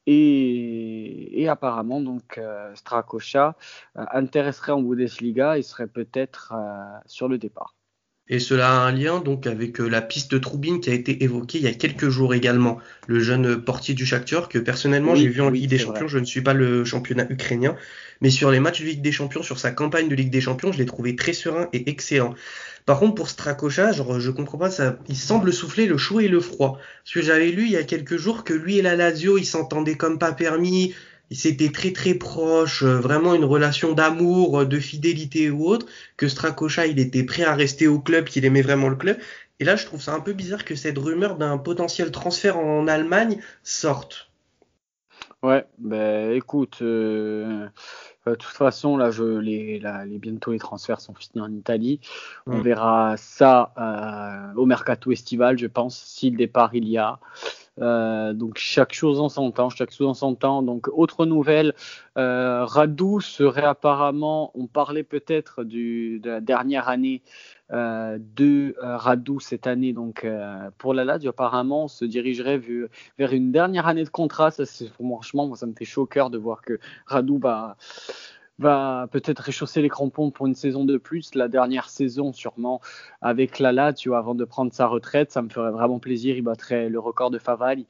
et, 0.07 1.47
apparemment, 1.49 2.01
donc, 2.01 2.39
euh, 2.39 2.75
Strakosha 2.75 3.57
intéresserait 3.95 4.73
en 4.73 4.83
Bundesliga 4.83 5.59
et 5.59 5.63
serait 5.63 5.87
peut-être 5.87 6.55
sur 7.07 7.29
le 7.29 7.39
départ. 7.39 7.76
Et 8.29 8.41
cela 8.41 8.71
a 8.71 8.87
un 8.87 8.93
lien 8.93 9.21
donc 9.21 9.47
avec 9.47 9.79
la 9.79 10.03
piste 10.03 10.33
de 10.33 10.39
Troubine 10.39 10.81
qui 10.81 10.91
a 10.91 10.95
été 10.95 11.23
évoquée 11.23 11.59
il 11.59 11.65
y 11.65 11.69
a 11.69 11.75
quelques 11.75 12.09
jours 12.09 12.35
également. 12.35 12.79
Le 13.07 13.21
jeune 13.21 13.63
portier 13.63 13.95
du 13.95 14.05
Shakhtar 14.05 14.49
que 14.49 14.59
personnellement 14.59 15.15
j'ai 15.15 15.29
vu 15.29 15.41
en 15.41 15.51
Ligue 15.51 15.71
des 15.71 15.79
Champions. 15.79 16.09
Je 16.09 16.19
ne 16.19 16.25
suis 16.25 16.41
pas 16.41 16.53
le 16.53 16.85
championnat 16.85 17.27
ukrainien, 17.31 17.77
mais 18.21 18.31
sur 18.31 18.51
les 18.51 18.59
matchs 18.59 18.81
de 18.81 18.87
Ligue 18.87 19.03
des 19.03 19.13
Champions, 19.13 19.43
sur 19.43 19.61
sa 19.61 19.71
campagne 19.71 20.09
de 20.09 20.15
Ligue 20.17 20.31
des 20.31 20.41
Champions, 20.41 20.73
je 20.73 20.79
l'ai 20.79 20.87
trouvé 20.87 21.15
très 21.15 21.33
serein 21.33 21.69
et 21.73 21.89
excellent. 21.89 22.35
Par 22.85 23.01
contre, 23.01 23.17
pour 23.17 23.29
Strakosha, 23.29 23.91
genre, 23.93 24.21
je 24.21 24.31
comprends 24.31 24.59
pas, 24.59 24.71
ça, 24.71 24.97
il 25.09 25.17
semble 25.17 25.53
souffler 25.53 25.87
le 25.87 25.99
chaud 25.99 26.21
et 26.21 26.29
le 26.29 26.39
froid. 26.41 26.79
Parce 27.03 27.15
que 27.15 27.23
j'avais 27.23 27.51
lu 27.51 27.65
il 27.65 27.73
y 27.73 27.77
a 27.77 27.83
quelques 27.83 28.17
jours 28.17 28.45
que 28.45 28.55
lui 28.55 28.79
et 28.79 28.83
la 28.83 28.95
Lazio, 28.95 29.39
ils 29.39 29.45
s'entendaient 29.45 29.97
comme 29.97 30.21
pas 30.21 30.33
permis, 30.33 30.95
ils 31.31 31.47
étaient 31.47 31.71
très 31.71 31.93
très 31.93 32.15
proches, 32.15 32.83
euh, 32.83 32.99
vraiment 32.99 33.35
une 33.35 33.45
relation 33.45 33.93
d'amour, 33.93 34.61
euh, 34.61 34.65
de 34.65 34.79
fidélité 34.79 35.51
ou 35.51 35.67
autre, 35.67 35.87
que 36.17 36.29
Strakosha, 36.29 36.87
il 36.87 36.99
était 36.99 37.25
prêt 37.25 37.45
à 37.45 37.55
rester 37.55 37.89
au 37.89 38.01
club, 38.01 38.27
qu'il 38.27 38.45
aimait 38.45 38.63
vraiment 38.63 38.89
le 38.89 38.97
club. 38.97 39.19
Et 39.59 39.65
là, 39.65 39.77
je 39.77 39.87
trouve 39.87 40.03
ça 40.03 40.15
un 40.15 40.21
peu 40.21 40.33
bizarre 40.33 40.65
que 40.65 40.75
cette 40.75 40.99
rumeur 40.99 41.37
d'un 41.37 41.59
potentiel 41.59 42.11
transfert 42.11 42.59
en 42.59 42.87
Allemagne 42.87 43.41
sorte. 43.63 44.31
Ouais, 45.43 45.65
ben 45.79 46.33
écoute, 46.33 46.79
euh, 46.83 47.69
de 48.27 48.35
toute 48.35 48.57
façon, 48.57 48.97
là, 48.97 49.11
je, 49.11 49.23
les, 49.23 49.79
les, 49.79 50.19
bientôt 50.19 50.53
les 50.53 50.59
transferts 50.59 51.01
sont 51.01 51.15
finis 51.15 51.43
en 51.45 51.53
Italie. 51.53 52.01
On 52.47 52.59
mm. 52.59 52.63
verra 52.63 53.15
ça 53.17 53.73
euh, 53.79 54.55
au 54.57 54.67
mercato 54.67 55.13
estival, 55.13 55.59
je 55.59 55.67
pense, 55.67 55.97
si 55.97 56.31
le 56.31 56.37
départ 56.37 56.75
il 56.75 56.89
y 56.89 56.99
a. 56.99 57.21
donc 57.79 58.57
chaque 58.57 58.93
chose 58.93 59.21
en 59.21 59.29
son 59.29 59.51
temps, 59.51 59.71
chaque 59.71 59.93
chose 59.93 60.07
en 60.07 60.15
son 60.15 60.35
temps. 60.35 60.63
Donc 60.63 60.89
autre 60.93 61.27
nouvelle, 61.27 61.75
Radou 62.15 63.21
serait 63.21 63.65
apparemment, 63.65 64.51
on 64.55 64.67
parlait 64.67 65.03
peut-être 65.03 65.65
de 65.65 66.21
la 66.25 66.41
dernière 66.41 66.89
année 66.89 67.23
euh, 67.73 68.19
de 68.37 68.77
euh, 68.81 68.97
Radou 68.97 69.41
cette 69.41 69.67
année. 69.67 69.93
Donc 69.93 70.25
euh, 70.25 70.71
pour 70.79 70.95
la 70.95 71.05
Lazio, 71.05 71.31
apparemment, 71.31 71.85
on 71.85 71.89
se 71.89 72.05
dirigerait 72.05 72.61
vers 73.19 73.33
une 73.33 73.51
dernière 73.51 73.89
année 73.89 74.05
de 74.05 74.09
contrat. 74.09 74.53
Ça, 74.53 74.63
franchement, 74.95 75.49
moi, 75.49 75.57
ça 75.57 75.67
me 75.67 75.73
fait 75.73 75.85
chaud 75.85 76.03
au 76.03 76.07
cœur 76.07 76.31
de 76.31 76.39
voir 76.39 76.63
que 76.63 76.79
Radou 77.07 77.39
va 77.39 77.77
va 78.59 79.07
peut-être 79.11 79.41
réchausser 79.41 79.83
les 79.83 79.89
crampons 79.89 80.31
pour 80.31 80.47
une 80.47 80.55
saison 80.55 80.85
de 80.85 80.97
plus, 80.97 81.35
la 81.35 81.49
dernière 81.49 81.89
saison 81.89 82.33
sûrement 82.33 82.81
avec 83.21 83.59
Lala, 83.59 83.93
tu 83.93 84.09
vois, 84.09 84.19
avant 84.19 84.35
de 84.35 84.45
prendre 84.45 84.73
sa 84.73 84.87
retraite, 84.87 85.31
ça 85.31 85.43
me 85.43 85.49
ferait 85.49 85.71
vraiment 85.71 85.99
plaisir, 85.99 86.37
il 86.37 86.43
battrait 86.43 86.89
le 86.89 86.99
record 86.99 87.31
de 87.31 87.39
Favali. 87.39 87.87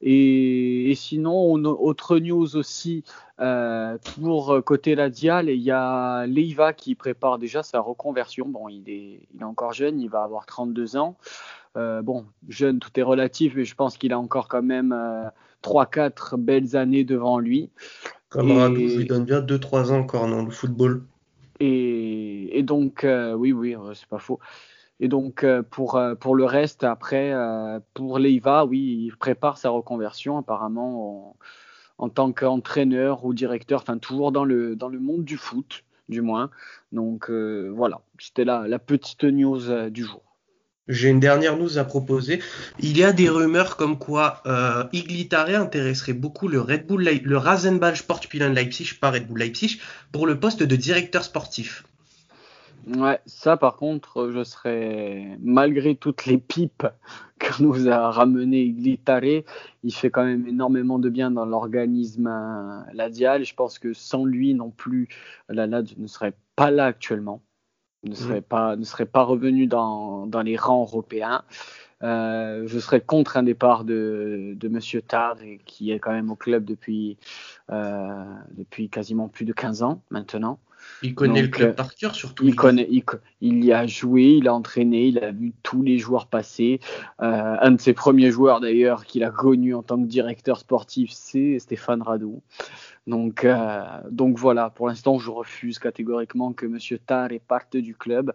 Et, 0.00 0.92
sinon, 0.96 1.52
autre 1.52 2.18
news 2.18 2.56
aussi 2.56 3.04
euh, 3.40 3.98
pour 4.14 4.62
côté 4.64 4.94
Ladial, 4.94 5.50
il 5.50 5.60
y 5.60 5.70
a 5.70 6.26
Leiva 6.26 6.72
qui 6.72 6.94
prépare 6.94 7.38
déjà 7.38 7.62
sa 7.62 7.80
reconversion. 7.80 8.48
Bon, 8.48 8.68
il 8.68 8.88
est, 8.88 9.28
il 9.34 9.40
est 9.40 9.44
encore 9.44 9.72
jeune, 9.72 10.00
il 10.00 10.08
va 10.08 10.22
avoir 10.22 10.46
32 10.46 10.96
ans. 10.96 11.16
Euh, 11.76 12.00
bon, 12.00 12.24
jeune, 12.48 12.78
tout 12.78 12.90
est 12.98 13.02
relatif, 13.02 13.54
mais 13.54 13.64
je 13.64 13.74
pense 13.74 13.98
qu'il 13.98 14.12
a 14.12 14.18
encore 14.18 14.48
quand 14.48 14.62
même 14.62 14.92
euh, 14.92 15.28
3-4 15.62 16.36
belles 16.36 16.76
années 16.76 17.04
devant 17.04 17.38
lui. 17.38 17.70
Comme 18.36 18.52
Radou, 18.52 18.86
je 18.86 18.98
lui 18.98 19.06
donne 19.06 19.24
bien 19.24 19.40
2-3 19.40 19.92
ans 19.92 20.00
encore 20.00 20.28
dans 20.28 20.44
le 20.44 20.50
football. 20.50 21.02
Et, 21.58 22.62
donc, 22.62 23.04
euh, 23.04 23.32
oui, 23.32 23.52
oui, 23.52 23.74
c'est 23.94 24.08
pas 24.08 24.18
faux. 24.18 24.40
Et 25.00 25.08
donc, 25.08 25.42
euh, 25.42 25.62
pour, 25.62 25.96
euh, 25.96 26.14
pour 26.14 26.34
le 26.34 26.44
reste, 26.44 26.84
après, 26.84 27.32
pour 27.94 28.18
Leiva, 28.18 28.66
oui, 28.66 29.06
il 29.06 29.16
prépare 29.16 29.56
sa 29.56 29.70
reconversion 29.70 30.36
apparemment 30.36 31.34
en, 31.96 32.08
tant 32.10 32.32
qu'entraîneur 32.32 33.24
ou 33.24 33.32
directeur, 33.32 33.80
enfin, 33.80 33.96
toujours 33.96 34.32
dans 34.32 34.44
le, 34.44 34.76
dans 34.76 34.88
le 34.88 34.98
monde 34.98 35.24
du 35.24 35.38
foot, 35.38 35.84
du 36.10 36.20
moins. 36.20 36.50
Donc, 36.92 37.30
voilà, 37.30 38.02
c'était 38.18 38.44
la, 38.44 38.68
la 38.68 38.78
petite 38.78 39.24
news 39.24 39.88
du 39.88 40.04
jour. 40.04 40.25
J'ai 40.88 41.08
une 41.08 41.18
dernière 41.18 41.56
news 41.56 41.78
à 41.78 41.84
proposer. 41.84 42.40
Il 42.78 42.96
y 42.96 43.02
a 43.02 43.12
des 43.12 43.28
rumeurs 43.28 43.76
comme 43.76 43.98
quoi 43.98 44.40
euh, 44.46 44.84
Iglitare 44.92 45.60
intéresserait 45.60 46.12
beaucoup 46.12 46.46
le 46.46 46.60
Red 46.60 46.86
Bull, 46.86 47.02
le 47.02 47.36
Rasenball 47.36 47.96
Sportspielen 47.96 48.54
Leipzig, 48.54 48.92
pas 49.00 49.10
Red 49.10 49.26
Bull 49.26 49.40
Leipzig, 49.40 49.80
pour 50.12 50.28
le 50.28 50.38
poste 50.38 50.62
de 50.62 50.76
directeur 50.76 51.24
sportif. 51.24 51.84
Ouais, 52.86 53.18
ça 53.26 53.56
par 53.56 53.74
contre, 53.74 54.30
je 54.32 54.44
serais 54.44 55.36
malgré 55.40 55.96
toutes 55.96 56.24
les 56.24 56.38
pipes 56.38 56.86
que 57.40 57.60
nous 57.60 57.88
a 57.88 58.12
ramené 58.12 58.62
Iglitare, 58.62 59.42
il 59.82 59.92
fait 59.92 60.10
quand 60.10 60.24
même 60.24 60.46
énormément 60.46 61.00
de 61.00 61.08
bien 61.08 61.32
dans 61.32 61.46
l'organisme 61.46 62.28
euh, 62.28 62.80
Ladial. 62.92 63.44
Je 63.44 63.54
pense 63.56 63.80
que 63.80 63.92
sans 63.92 64.24
lui 64.24 64.54
non 64.54 64.70
plus, 64.70 65.08
la 65.48 65.66
LAD 65.66 65.98
ne 65.98 66.06
serait 66.06 66.34
pas 66.54 66.70
là 66.70 66.86
actuellement 66.86 67.42
ne 68.08 68.14
serait, 68.14 68.40
pas, 68.40 68.76
ne 68.76 68.84
serait 68.84 69.06
pas 69.06 69.22
revenu 69.22 69.66
dans, 69.66 70.26
dans 70.26 70.42
les 70.42 70.56
rangs 70.56 70.82
européens. 70.82 71.42
Euh, 72.02 72.64
je 72.66 72.78
serais 72.78 73.00
contre 73.00 73.36
un 73.36 73.42
départ 73.42 73.84
de, 73.84 74.52
de 74.54 74.68
Monsieur 74.68 75.00
Tard, 75.00 75.36
qui 75.64 75.90
est 75.90 75.98
quand 75.98 76.12
même 76.12 76.30
au 76.30 76.36
club 76.36 76.64
depuis, 76.64 77.16
euh, 77.70 78.24
depuis 78.50 78.88
quasiment 78.88 79.28
plus 79.28 79.44
de 79.44 79.52
15 79.52 79.82
ans 79.82 80.02
maintenant. 80.10 80.58
Il 81.02 81.14
connaît 81.14 81.42
le 81.42 81.48
club 81.48 81.70
euh, 81.70 81.74
par 81.74 81.94
cœur, 81.94 82.14
surtout. 82.14 82.44
Il, 82.44 82.54
connaît, 82.54 82.88
il, 83.40 83.64
y 83.64 83.72
a 83.72 83.86
joué, 83.86 84.36
il 84.38 84.48
a 84.48 84.54
entraîné, 84.54 85.08
il 85.08 85.18
a 85.18 85.30
vu 85.30 85.52
tous 85.62 85.82
les 85.82 85.98
joueurs 85.98 86.26
passer. 86.26 86.80
Euh, 87.22 87.56
un 87.60 87.72
de 87.72 87.80
ses 87.80 87.92
premiers 87.92 88.30
joueurs, 88.30 88.60
d'ailleurs, 88.60 89.04
qu'il 89.04 89.24
a 89.24 89.30
connu 89.30 89.74
en 89.74 89.82
tant 89.82 90.00
que 90.00 90.06
directeur 90.06 90.58
sportif, 90.58 91.10
c'est 91.12 91.58
Stéphane 91.58 92.02
Radou. 92.02 92.42
Donc, 93.06 93.44
euh, 93.44 93.84
donc 94.10 94.38
voilà, 94.38 94.70
pour 94.70 94.88
l'instant, 94.88 95.18
je 95.18 95.30
refuse 95.30 95.78
catégoriquement 95.78 96.52
que 96.52 96.66
M. 96.66 96.78
Taré 97.06 97.40
parte 97.40 97.76
du 97.76 97.94
club. 97.94 98.32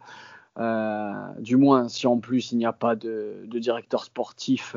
du 1.40 1.58
moins, 1.58 1.88
si 1.90 2.08
en 2.08 2.20
plus 2.20 2.52
il 2.52 2.58
n'y 2.58 2.66
a 2.66 2.74
pas 2.74 2.96
de, 2.96 3.46
directeur 3.46 4.04
sportif 4.04 4.76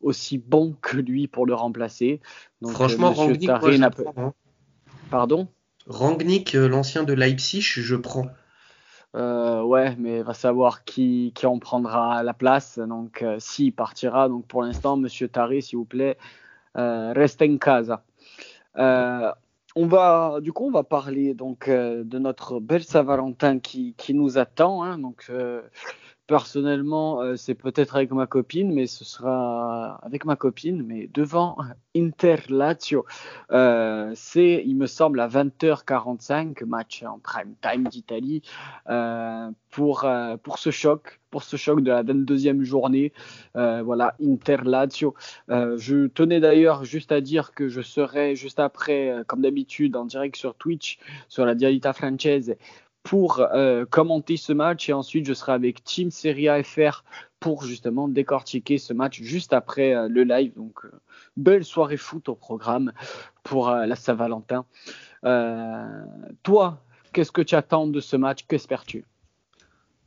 aussi 0.00 0.38
bon 0.38 0.76
que 0.80 0.96
lui 0.96 1.28
pour 1.28 1.46
le 1.46 1.54
remplacer. 1.54 2.20
Donc, 2.60 2.72
Franchement, 2.72 3.12
Rangnick, 3.12 3.48
n'a 3.78 3.90
pas. 3.90 4.02
Hein. 4.16 4.32
Pardon? 5.10 5.48
Rangnick, 5.86 6.54
euh, 6.54 6.68
l'ancien 6.68 7.02
de 7.02 7.12
Leipzig, 7.12 7.62
je 7.62 7.96
prends. 7.96 8.26
Euh, 9.16 9.62
ouais, 9.62 9.96
mais 9.98 10.22
va 10.22 10.34
savoir 10.34 10.84
qui, 10.84 11.32
qui 11.34 11.46
en 11.46 11.58
prendra 11.58 12.22
la 12.22 12.34
place. 12.34 12.78
Donc, 12.78 13.22
euh, 13.22 13.36
s'il 13.38 13.72
partira. 13.72 14.28
Donc, 14.28 14.46
pour 14.46 14.62
l'instant, 14.62 14.96
Monsieur 14.96 15.28
Taré, 15.28 15.60
s'il 15.60 15.78
vous 15.78 15.84
plaît, 15.84 16.16
reste 16.74 17.42
en 17.42 17.58
casa. 17.58 18.04
On 18.76 19.86
va, 19.86 20.38
du 20.40 20.52
coup, 20.52 20.66
on 20.66 20.70
va 20.70 20.82
parler 20.82 21.34
donc 21.34 21.68
de 21.68 22.18
notre 22.18 22.60
belle 22.60 22.84
Saint-Valentin 22.84 23.58
qui, 23.58 23.94
qui, 23.96 24.14
nous 24.14 24.38
attend. 24.38 24.82
Hein, 24.82 24.98
donc, 24.98 25.30
Personnellement, 26.30 27.22
euh, 27.22 27.34
c'est 27.34 27.56
peut-être 27.56 27.96
avec 27.96 28.12
ma 28.12 28.28
copine, 28.28 28.72
mais 28.72 28.86
ce 28.86 29.04
sera 29.04 29.96
avec 29.96 30.24
ma 30.24 30.36
copine, 30.36 30.80
mais 30.86 31.10
devant 31.12 31.56
Inter 31.96 32.36
Lazio. 32.48 33.04
Euh, 33.50 34.12
c'est, 34.14 34.62
il 34.64 34.76
me 34.76 34.86
semble, 34.86 35.18
à 35.18 35.26
20h45, 35.26 36.64
match 36.66 37.02
en 37.02 37.18
prime 37.18 37.56
time 37.60 37.88
d'Italie, 37.88 38.42
euh, 38.88 39.50
pour, 39.72 40.06
pour 40.44 40.58
ce 40.60 40.70
choc, 40.70 41.18
pour 41.30 41.42
ce 41.42 41.56
choc 41.56 41.80
de 41.80 41.90
la 41.90 42.04
22e 42.04 42.62
journée. 42.62 43.12
voilà, 43.54 44.14
Inter 44.24 44.58
Lazio. 44.62 45.16
je 45.48 46.06
tenais 46.06 46.38
d'ailleurs 46.38 46.84
juste 46.84 47.10
à 47.10 47.20
dire 47.20 47.54
que 47.54 47.66
je 47.66 47.80
serai 47.80 48.36
juste 48.36 48.60
après, 48.60 49.24
comme 49.26 49.40
d'habitude, 49.40 49.96
en 49.96 50.04
direct 50.04 50.36
sur 50.36 50.54
Twitch, 50.54 51.00
sur 51.28 51.44
la 51.44 51.56
Dialita 51.56 51.92
Française 51.92 52.56
pour 53.02 53.40
euh, 53.40 53.84
commenter 53.86 54.36
ce 54.36 54.52
match 54.52 54.88
et 54.88 54.92
ensuite 54.92 55.26
je 55.26 55.34
serai 55.34 55.52
avec 55.52 55.82
Team 55.84 56.10
Serie 56.10 56.48
FR 56.62 57.04
pour 57.38 57.64
justement 57.64 58.08
décortiquer 58.08 58.78
ce 58.78 58.92
match 58.92 59.22
juste 59.22 59.52
après 59.52 59.94
euh, 59.94 60.08
le 60.08 60.24
live. 60.24 60.52
Donc 60.56 60.84
euh, 60.84 60.90
belle 61.36 61.64
soirée 61.64 61.96
foot 61.96 62.28
au 62.28 62.34
programme 62.34 62.92
pour 63.42 63.70
la 63.70 63.96
Saint-Valentin. 63.96 64.66
toi, 66.42 66.82
qu'est-ce 67.12 67.32
que 67.32 67.40
tu 67.40 67.54
attends 67.54 67.86
de 67.86 68.00
ce 68.00 68.16
match? 68.16 68.44
Qu'espères-tu? 68.46 69.04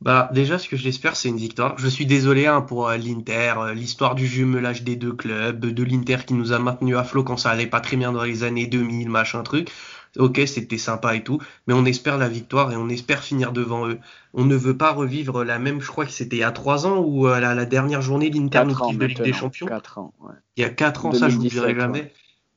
Bah 0.00 0.28
déjà 0.32 0.58
ce 0.58 0.68
que 0.68 0.76
j'espère 0.76 1.16
c'est 1.16 1.28
une 1.28 1.38
victoire. 1.38 1.76
Je 1.78 1.88
suis 1.88 2.06
désolé 2.06 2.46
hein, 2.46 2.60
pour 2.60 2.90
l'Inter, 2.90 3.54
l'histoire 3.74 4.14
du 4.14 4.26
jumelage 4.26 4.84
des 4.84 4.96
deux 4.96 5.14
clubs, 5.14 5.64
de 5.64 5.82
l'Inter 5.82 6.18
qui 6.26 6.34
nous 6.34 6.52
a 6.52 6.58
maintenu 6.58 6.96
à 6.96 7.04
flot 7.04 7.24
quand 7.24 7.36
ça 7.36 7.50
allait 7.50 7.66
pas 7.66 7.80
très 7.80 7.96
bien 7.96 8.12
dans 8.12 8.22
les 8.22 8.44
années 8.44 8.66
2000, 8.66 9.08
machin 9.08 9.42
truc 9.42 9.70
ok, 10.18 10.42
c'était 10.46 10.78
sympa 10.78 11.14
et 11.14 11.24
tout, 11.24 11.40
mais 11.66 11.74
on 11.74 11.84
espère 11.84 12.18
la 12.18 12.28
victoire 12.28 12.72
et 12.72 12.76
on 12.76 12.88
espère 12.88 13.22
finir 13.22 13.52
devant 13.52 13.88
eux. 13.88 13.98
On 14.32 14.44
ne 14.44 14.56
veut 14.56 14.76
pas 14.76 14.92
revivre 14.92 15.44
la 15.44 15.58
même, 15.58 15.80
je 15.80 15.88
crois 15.88 16.06
que 16.06 16.12
c'était 16.12 16.36
il 16.36 16.40
y 16.40 16.44
a 16.44 16.52
trois 16.52 16.86
ans 16.86 16.98
ou 16.98 17.26
à 17.26 17.36
euh, 17.36 17.54
la, 17.54 17.64
dernière 17.64 18.02
journée 18.02 18.30
l'Inter 18.30 18.64
de 18.64 19.04
Ligue 19.04 19.22
des 19.22 19.32
Champions. 19.32 19.68
ans, 19.96 20.12
Il 20.56 20.62
y 20.62 20.64
a 20.64 20.70
quatre 20.70 21.06
ans, 21.06 21.12
ça 21.12 21.28
je 21.28 21.36
vous 21.36 21.44
dirai 21.44 21.74
jamais. 21.74 22.12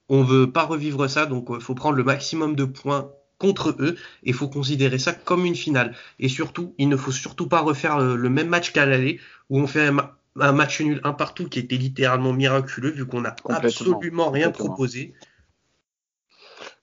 On 0.09 0.23
veut 0.23 0.49
pas 0.49 0.63
revivre 0.63 1.09
ça, 1.09 1.25
donc 1.25 1.47
il 1.49 1.55
euh, 1.55 1.59
faut 1.59 1.75
prendre 1.75 1.97
le 1.97 2.03
maximum 2.03 2.55
de 2.55 2.63
points 2.63 3.09
contre 3.39 3.75
eux 3.79 3.95
et 4.23 4.29
il 4.29 4.33
faut 4.33 4.47
considérer 4.47 4.97
ça 4.97 5.13
comme 5.13 5.45
une 5.45 5.55
finale. 5.55 5.95
Et 6.19 6.29
surtout, 6.29 6.73
il 6.77 6.89
ne 6.89 6.97
faut 6.97 7.11
surtout 7.11 7.47
pas 7.47 7.59
refaire 7.59 7.99
le, 7.99 8.29
même 8.29 8.47
match 8.47 8.71
qu'à 8.71 8.85
l'aller 8.85 9.19
où 9.49 9.59
on 9.59 9.67
fait 9.67 9.89
un, 10.39 10.51
match 10.53 10.81
nul 10.81 11.01
un 11.03 11.13
partout 11.13 11.47
qui 11.49 11.59
était 11.59 11.77
littéralement 11.77 12.33
miraculeux 12.33 12.91
vu 12.91 13.05
qu'on 13.05 13.21
n'a 13.21 13.35
absolument 13.49 14.31
rien 14.31 14.51
proposé. 14.51 15.13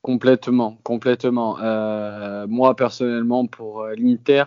Complètement, 0.05 0.77
complètement. 0.83 1.59
Euh, 1.63 2.47
moi, 2.47 2.77
personnellement, 2.77 3.47
pour 3.47 3.81
euh, 3.81 3.95
l'Inter, 3.97 4.45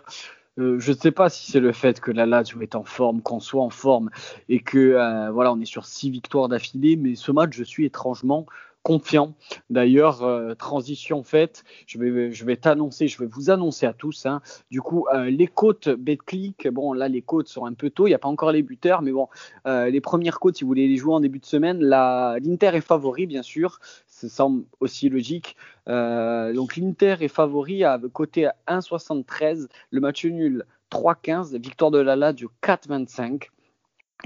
euh, 0.59 0.77
je 0.77 0.91
ne 0.91 0.95
sais 0.95 1.09
pas 1.09 1.29
si 1.29 1.51
c'est 1.51 1.59
le 1.59 1.71
fait 1.71 1.99
que 1.99 2.11
la 2.11 2.27
Lazio 2.27 2.61
est 2.61 2.75
en 2.75 2.83
forme, 2.83 3.23
qu'on 3.23 3.39
soit 3.39 3.63
en 3.63 3.71
forme 3.71 4.11
et 4.49 4.59
que 4.59 5.31
voilà, 5.31 5.51
on 5.51 5.59
est 5.59 5.65
sur 5.65 5.87
six 5.87 6.11
victoires 6.11 6.47
d'affilée, 6.47 6.95
mais 6.95 7.15
ce 7.15 7.31
match, 7.31 7.53
je 7.55 7.63
suis 7.63 7.85
étrangement 7.85 8.45
confiant. 8.83 9.33
D'ailleurs, 9.69 10.23
transition 10.57 11.23
faite, 11.23 11.65
je 11.87 11.97
vais, 11.97 12.31
je 12.31 12.45
vais 12.45 12.55
t'annoncer, 12.55 13.07
je 13.07 13.17
vais 13.17 13.25
vous 13.25 13.49
annoncer 13.49 13.85
à 13.85 13.93
tous. 13.93 14.25
Hein. 14.27 14.41
Du 14.71 14.81
coup, 14.81 15.07
les 15.27 15.47
côtes 15.47 15.89
BetClick, 15.89 16.69
bon 16.69 16.93
là 16.93 17.09
les 17.09 17.21
côtes 17.21 17.49
sont 17.49 17.65
un 17.65 17.73
peu 17.73 17.89
tôt, 17.89 18.07
il 18.07 18.11
n'y 18.11 18.15
a 18.15 18.19
pas 18.19 18.29
encore 18.29 18.51
les 18.51 18.61
buteurs, 18.61 19.01
mais 19.01 19.11
bon, 19.11 19.27
les 19.65 20.01
premières 20.01 20.39
côtes, 20.39 20.55
si 20.55 20.63
vous 20.63 20.69
voulez 20.69 20.87
les 20.87 20.95
jouer 20.95 21.15
en 21.15 21.19
début 21.19 21.39
de 21.39 21.45
semaine, 21.45 21.79
l'Inter 21.83 22.71
est 22.75 22.81
favori 22.81 23.25
bien 23.25 23.43
sûr, 23.43 23.79
ça 24.17 24.29
semble 24.29 24.65
aussi 24.79 25.09
logique. 25.09 25.55
donc 25.85 26.75
l'Inter 26.75 27.17
est 27.21 27.27
favori 27.27 27.83
à 27.83 27.99
côté 28.11 28.47
à 28.47 28.55
1,73, 28.67 29.67
le 29.91 29.99
match 29.99 30.25
nul 30.25 30.65
3,15, 30.91 31.57
victoire 31.61 31.91
de 31.91 31.99
Lala 31.99 32.33
du 32.33 32.47
4,25. 32.63 33.49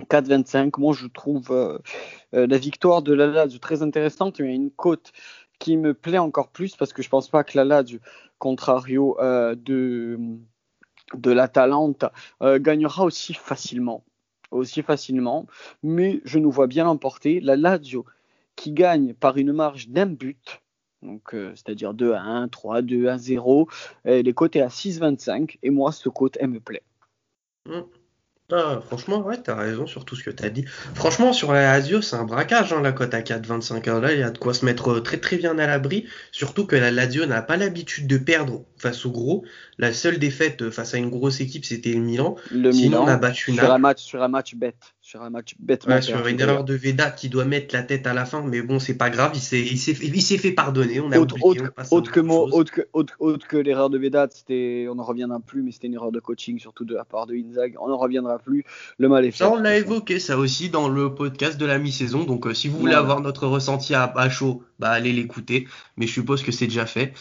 4-25. 0.10 0.80
Moi, 0.80 0.93
je 0.93 1.08
trouve 1.08 1.51
euh, 1.51 1.77
euh, 2.34 2.47
la 2.47 2.58
victoire 2.58 3.01
de 3.01 3.13
la 3.13 3.27
Lazio 3.27 3.60
très 3.60 3.84
intéressante. 3.84 4.39
Il 4.39 4.45
y 4.45 4.49
a 4.49 4.51
une 4.51 4.71
cote 4.71 5.12
qui 5.60 5.77
me 5.77 5.93
plaît 5.93 6.17
encore 6.17 6.49
plus 6.49 6.75
parce 6.75 6.93
que 6.93 7.01
je 7.01 7.10
pense 7.10 7.27
pas 7.27 7.43
que 7.43 7.58
la 7.58 7.65
Lazio, 7.65 7.99
contrario 8.39 9.17
euh, 9.19 9.56
de, 9.56 10.17
de 11.13 11.32
l'Atalanta, 11.32 12.13
gagnera 12.41 13.04
aussi 13.04 13.34
facilement. 13.34 14.04
aussi 14.51 14.82
facilement, 14.82 15.45
mais 15.84 16.21
je 16.25 16.39
nous 16.39 16.51
vois 16.51 16.67
bien 16.67 16.86
l'emporter. 16.86 17.39
La 17.41 17.56
Lazio 17.56 18.06
qui 18.62 18.71
gagne 18.74 19.15
par 19.15 19.38
une 19.38 19.54
marge 19.54 19.89
d'un 19.89 20.06
but, 20.06 20.62
donc 21.02 21.34
euh, 21.34 21.52
c'est-à-dire 21.56 21.95
2 21.95 22.13
à 22.13 22.21
1, 22.21 22.47
3, 22.47 22.84
2 22.84 23.08
à 23.08 23.17
0, 23.17 23.67
elle 24.04 24.28
est 24.28 24.34
cotée 24.34 24.62
à 24.62 24.67
6,25 24.67 25.58
et 25.63 25.71
moi 25.71 25.91
ce 25.91 26.10
cote 26.10 26.38
elle 26.39 26.50
me 26.50 26.60
plaît. 26.60 26.84
Mmh. 27.67 27.80
Ah, 28.52 28.82
franchement, 28.86 29.19
ouais, 29.21 29.38
t'as 29.38 29.56
raison 29.56 29.88
sur 29.88 30.04
tout 30.04 30.15
ce 30.15 30.24
que 30.24 30.30
t'as 30.30 30.50
dit. 30.50 30.65
Franchement, 30.93 31.32
sur 31.32 31.54
la 31.54 31.62
Lazio, 31.62 32.02
c'est 32.02 32.17
un 32.17 32.26
braquage, 32.26 32.74
hein, 32.74 32.82
la 32.82 32.91
cote 32.91 33.13
à 33.13 33.21
4,25. 33.21 34.02
Là, 34.02 34.12
il 34.12 34.19
y 34.19 34.24
a 34.24 34.30
de 34.30 34.38
quoi 34.38 34.54
se 34.54 34.65
mettre 34.65 34.91
euh, 34.91 35.00
très 35.00 35.17
très 35.19 35.38
bien 35.38 35.58
à 35.58 35.67
l'abri. 35.67 36.06
Surtout 36.34 36.65
que 36.65 36.76
la 36.76 36.91
Lazio 36.91 37.26
n'a 37.26 37.41
pas 37.41 37.56
l'habitude 37.56 38.08
de 38.08 38.17
perdre 38.17 38.65
face 38.78 39.06
au 39.06 39.12
gros. 39.12 39.45
La 39.78 39.93
seule 39.93 40.19
défaite 40.19 40.63
euh, 40.63 40.71
face 40.71 40.93
à 40.93 40.97
une 40.97 41.10
grosse 41.10 41.39
équipe, 41.39 41.63
c'était 41.63 41.93
le 41.93 42.02
Milan. 42.02 42.36
Le 42.52 42.74
Sinon, 42.74 42.89
Milan, 42.89 43.04
on 43.06 43.08
a 43.08 43.17
battu 43.17 43.54
sur 43.54 43.71
un 43.71 43.78
match, 43.78 44.02
sur 44.02 44.21
un 44.21 44.28
match 44.28 44.54
bête 44.56 44.95
sur 45.01 45.23
un 45.23 45.31
match 45.31 45.55
bêtement. 45.59 45.95
Ouais, 45.95 46.01
sur 46.01 46.25
une 46.27 46.39
erreur 46.39 46.63
de 46.63 46.75
Veda 46.75 47.09
qui 47.09 47.27
doit 47.27 47.45
mettre 47.45 47.73
la 47.73 47.81
tête 47.81 48.05
à 48.05 48.13
la 48.13 48.23
fin, 48.25 48.43
mais 48.43 48.61
bon, 48.61 48.79
c'est 48.79 48.93
pas 48.93 49.09
grave, 49.09 49.31
il 49.33 49.41
s'est, 49.41 49.59
il 49.59 49.77
s'est, 49.79 49.97
il 50.01 50.21
s'est 50.21 50.37
fait 50.37 50.51
pardonner. 50.51 50.99
On 50.99 51.11
a 51.11 51.17
autre, 51.17 51.35
oublié, 51.43 51.63
autre, 51.63 51.91
autre, 51.91 52.11
que 52.11 52.19
autre, 52.19 52.71
que, 52.71 52.81
autre, 52.93 53.15
autre 53.19 53.47
que 53.47 53.57
l'erreur 53.57 53.89
de 53.89 53.97
Veda, 53.97 54.27
c'était, 54.29 54.85
on 54.89 54.95
n'en 54.95 55.03
reviendra 55.03 55.39
plus, 55.39 55.63
mais 55.63 55.71
c'était 55.71 55.87
une 55.87 55.95
erreur 55.95 56.11
de 56.11 56.19
coaching, 56.19 56.59
surtout 56.59 56.85
de 56.85 56.93
la 56.93 57.03
part 57.03 57.25
de 57.25 57.33
Inzag. 57.33 57.75
On 57.81 57.89
n'en 57.89 57.97
reviendra 57.97 58.37
plus. 58.37 58.63
Le 58.99 59.09
mal 59.09 59.25
est 59.25 59.31
fait. 59.31 59.39
Ça, 59.39 59.51
on 59.51 59.55
l'a 59.55 59.75
évoqué, 59.75 60.19
ça 60.19 60.37
aussi, 60.37 60.69
dans 60.69 60.87
le 60.87 61.15
podcast 61.15 61.59
de 61.59 61.65
la 61.65 61.79
mi-saison. 61.79 62.23
Donc, 62.23 62.45
euh, 62.45 62.53
si 62.53 62.67
vous 62.67 62.77
voulez 62.77 62.93
avoir 62.93 63.21
notre 63.21 63.47
ressenti 63.47 63.95
à, 63.95 64.03
à 64.03 64.29
chaud, 64.29 64.63
bah, 64.77 64.91
allez 64.91 65.13
l'écouter. 65.13 65.67
Mais 65.97 66.05
je 66.05 66.13
suppose 66.13 66.43
que 66.43 66.51
c'est 66.51 66.67
déjà 66.67 66.85
fait. 66.85 67.13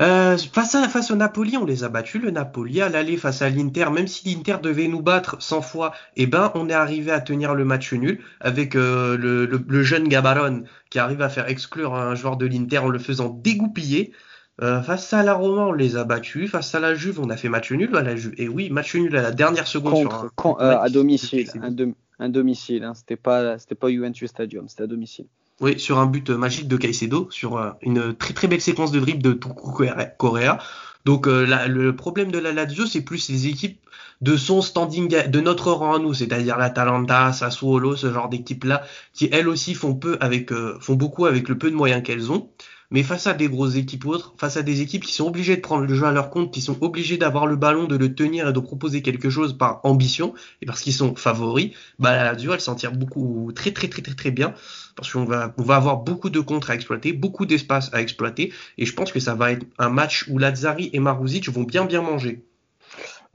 Euh, 0.00 0.36
face, 0.36 0.74
à, 0.76 0.88
face 0.88 1.10
au 1.10 1.16
Napoli, 1.16 1.56
on 1.56 1.64
les 1.64 1.82
a 1.82 1.88
battus. 1.88 2.22
Le 2.22 2.30
Napoli 2.30 2.80
à 2.80 2.88
l'aller 2.88 3.16
face 3.16 3.42
à 3.42 3.50
l'Inter, 3.50 3.90
même 3.90 4.06
si 4.06 4.28
l'Inter 4.28 4.56
devait 4.62 4.86
nous 4.86 5.02
battre 5.02 5.36
100 5.40 5.62
fois, 5.62 5.92
eh 6.16 6.26
ben 6.26 6.52
on 6.54 6.68
est 6.68 6.74
arrivé 6.74 7.10
à 7.10 7.20
tenir 7.20 7.54
le 7.54 7.64
match 7.64 7.92
nul 7.92 8.20
avec 8.40 8.76
euh, 8.76 9.16
le, 9.16 9.46
le, 9.46 9.82
jeune 9.82 10.06
Gabaron 10.06 10.64
qui 10.90 11.00
arrive 11.00 11.20
à 11.20 11.28
faire 11.28 11.48
exclure 11.48 11.94
un 11.94 12.14
joueur 12.14 12.36
de 12.36 12.46
l'Inter 12.46 12.78
en 12.78 12.88
le 12.88 12.98
faisant 12.98 13.28
dégoupiller. 13.28 14.12
Euh, 14.60 14.82
face 14.82 15.12
à 15.12 15.22
la 15.22 15.34
Roma, 15.34 15.66
on 15.66 15.72
les 15.72 15.96
a 15.96 16.04
battus. 16.04 16.50
Face 16.50 16.74
à 16.74 16.80
la 16.80 16.94
Juve, 16.94 17.20
on 17.20 17.30
a 17.30 17.36
fait 17.36 17.48
match 17.48 17.70
nul 17.72 17.94
à 17.96 18.02
la 18.02 18.16
Juve. 18.16 18.34
Et 18.38 18.48
oui, 18.48 18.70
match 18.70 18.94
nul 18.94 19.16
à 19.16 19.22
la 19.22 19.30
dernière 19.32 19.66
seconde 19.66 20.08
Contre, 20.08 20.32
sur 20.40 20.60
un, 20.60 20.70
à 20.70 20.88
domicile, 20.88 21.48
un, 22.18 22.28
domicile. 22.28 22.84
Hein. 22.84 22.94
C'était 22.94 23.16
pas, 23.16 23.58
c'était 23.58 23.76
pas 23.76 23.88
Juventus 23.88 24.30
Stadium, 24.30 24.68
c'était 24.68 24.84
à 24.84 24.86
domicile. 24.88 25.26
Oui, 25.60 25.78
sur 25.80 25.98
un 25.98 26.06
but 26.06 26.30
magique 26.30 26.68
de 26.68 26.76
Caicedo, 26.76 27.28
sur 27.30 27.58
euh, 27.58 27.70
une 27.82 28.14
très 28.14 28.32
très 28.32 28.46
belle 28.46 28.60
séquence 28.60 28.92
de 28.92 29.00
dribble 29.00 29.22
de 29.22 29.32
Tuku 29.32 29.86
Correa. 30.16 30.58
Donc 31.04 31.26
euh, 31.26 31.66
le 31.66 31.96
problème 31.96 32.30
de 32.30 32.38
la 32.38 32.52
Lazio, 32.52 32.86
c'est 32.86 33.00
plus 33.02 33.28
les 33.28 33.48
équipes 33.48 33.80
de 34.20 34.36
son 34.36 34.62
standing, 34.62 35.08
de 35.28 35.40
notre 35.40 35.72
rang 35.72 35.94
à 35.94 35.98
nous, 35.98 36.14
c'est-à-dire 36.14 36.58
l'Atalanta, 36.58 37.32
Sassuolo, 37.32 37.96
ce 37.96 38.12
genre 38.12 38.28
d'équipes-là, 38.28 38.82
qui 39.12 39.28
elles 39.32 39.48
aussi 39.48 39.74
font 39.74 39.94
peu 39.94 40.16
avec, 40.20 40.52
euh, 40.52 40.78
font 40.80 40.94
beaucoup 40.94 41.26
avec 41.26 41.48
le 41.48 41.58
peu 41.58 41.70
de 41.70 41.76
moyens 41.76 42.02
qu'elles 42.02 42.30
ont. 42.30 42.50
Mais 42.90 43.02
face 43.02 43.26
à 43.26 43.34
des 43.34 43.48
grosses 43.48 43.76
équipes 43.76 44.06
autres, 44.06 44.32
face 44.38 44.56
à 44.56 44.62
des 44.62 44.80
équipes 44.80 45.04
qui 45.04 45.12
sont 45.12 45.26
obligées 45.26 45.56
de 45.56 45.60
prendre 45.60 45.84
le 45.84 45.94
jeu 45.94 46.06
à 46.06 46.12
leur 46.12 46.30
compte, 46.30 46.52
qui 46.52 46.62
sont 46.62 46.82
obligées 46.82 47.18
d'avoir 47.18 47.46
le 47.46 47.56
ballon, 47.56 47.84
de 47.84 47.96
le 47.96 48.14
tenir 48.14 48.48
et 48.48 48.52
de 48.52 48.60
proposer 48.60 49.02
quelque 49.02 49.28
chose 49.28 49.56
par 49.56 49.80
ambition, 49.84 50.32
et 50.62 50.66
parce 50.66 50.80
qu'ils 50.80 50.94
sont 50.94 51.14
favoris, 51.14 51.72
bah 51.98 52.12
la 52.12 52.32
Lazio, 52.32 52.54
elle 52.54 52.60
s'en 52.60 52.74
tire 52.74 52.92
beaucoup, 52.92 53.52
très 53.54 53.72
très 53.72 53.88
très 53.88 54.00
très 54.00 54.14
très 54.14 54.30
bien, 54.30 54.54
parce 54.96 55.12
qu'on 55.12 55.24
va, 55.24 55.54
avoir 55.68 55.98
beaucoup 55.98 56.30
de 56.30 56.40
contre 56.40 56.70
à 56.70 56.74
exploiter, 56.74 57.12
beaucoup 57.12 57.44
d'espace 57.44 57.90
à 57.92 58.00
exploiter, 58.00 58.54
et 58.78 58.86
je 58.86 58.94
pense 58.94 59.12
que 59.12 59.20
ça 59.20 59.34
va 59.34 59.52
être 59.52 59.66
un 59.78 59.90
match 59.90 60.26
où 60.28 60.38
Lazzari 60.38 60.88
et 60.94 60.98
Maruzic 60.98 61.50
vont 61.50 61.64
bien 61.64 61.84
bien 61.84 62.00
manger. 62.00 62.42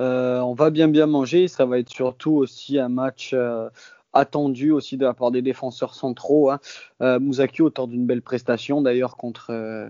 Euh, 0.02 0.40
on 0.40 0.56
va 0.56 0.72
bien 0.72 0.88
bien 0.88 1.06
manger, 1.06 1.48
ça 1.48 1.66
va 1.66 1.78
être 1.78 1.90
surtout 1.90 2.32
aussi 2.32 2.80
un 2.80 2.90
match 2.90 3.32
euh, 3.34 3.70
attendu 4.14 4.72
aussi 4.72 4.98
de 4.98 5.06
la 5.06 5.14
part 5.14 5.32
des 5.32 5.42
défenseurs 5.42 5.94
centraux. 5.96 6.52
Hein. 6.52 6.60
Euh, 7.02 7.20
d'une 7.88 8.06
belle 8.06 8.22
prestation 8.22 8.82
d'ailleurs 8.82 9.18
contre, 9.18 9.50
euh, 9.50 9.90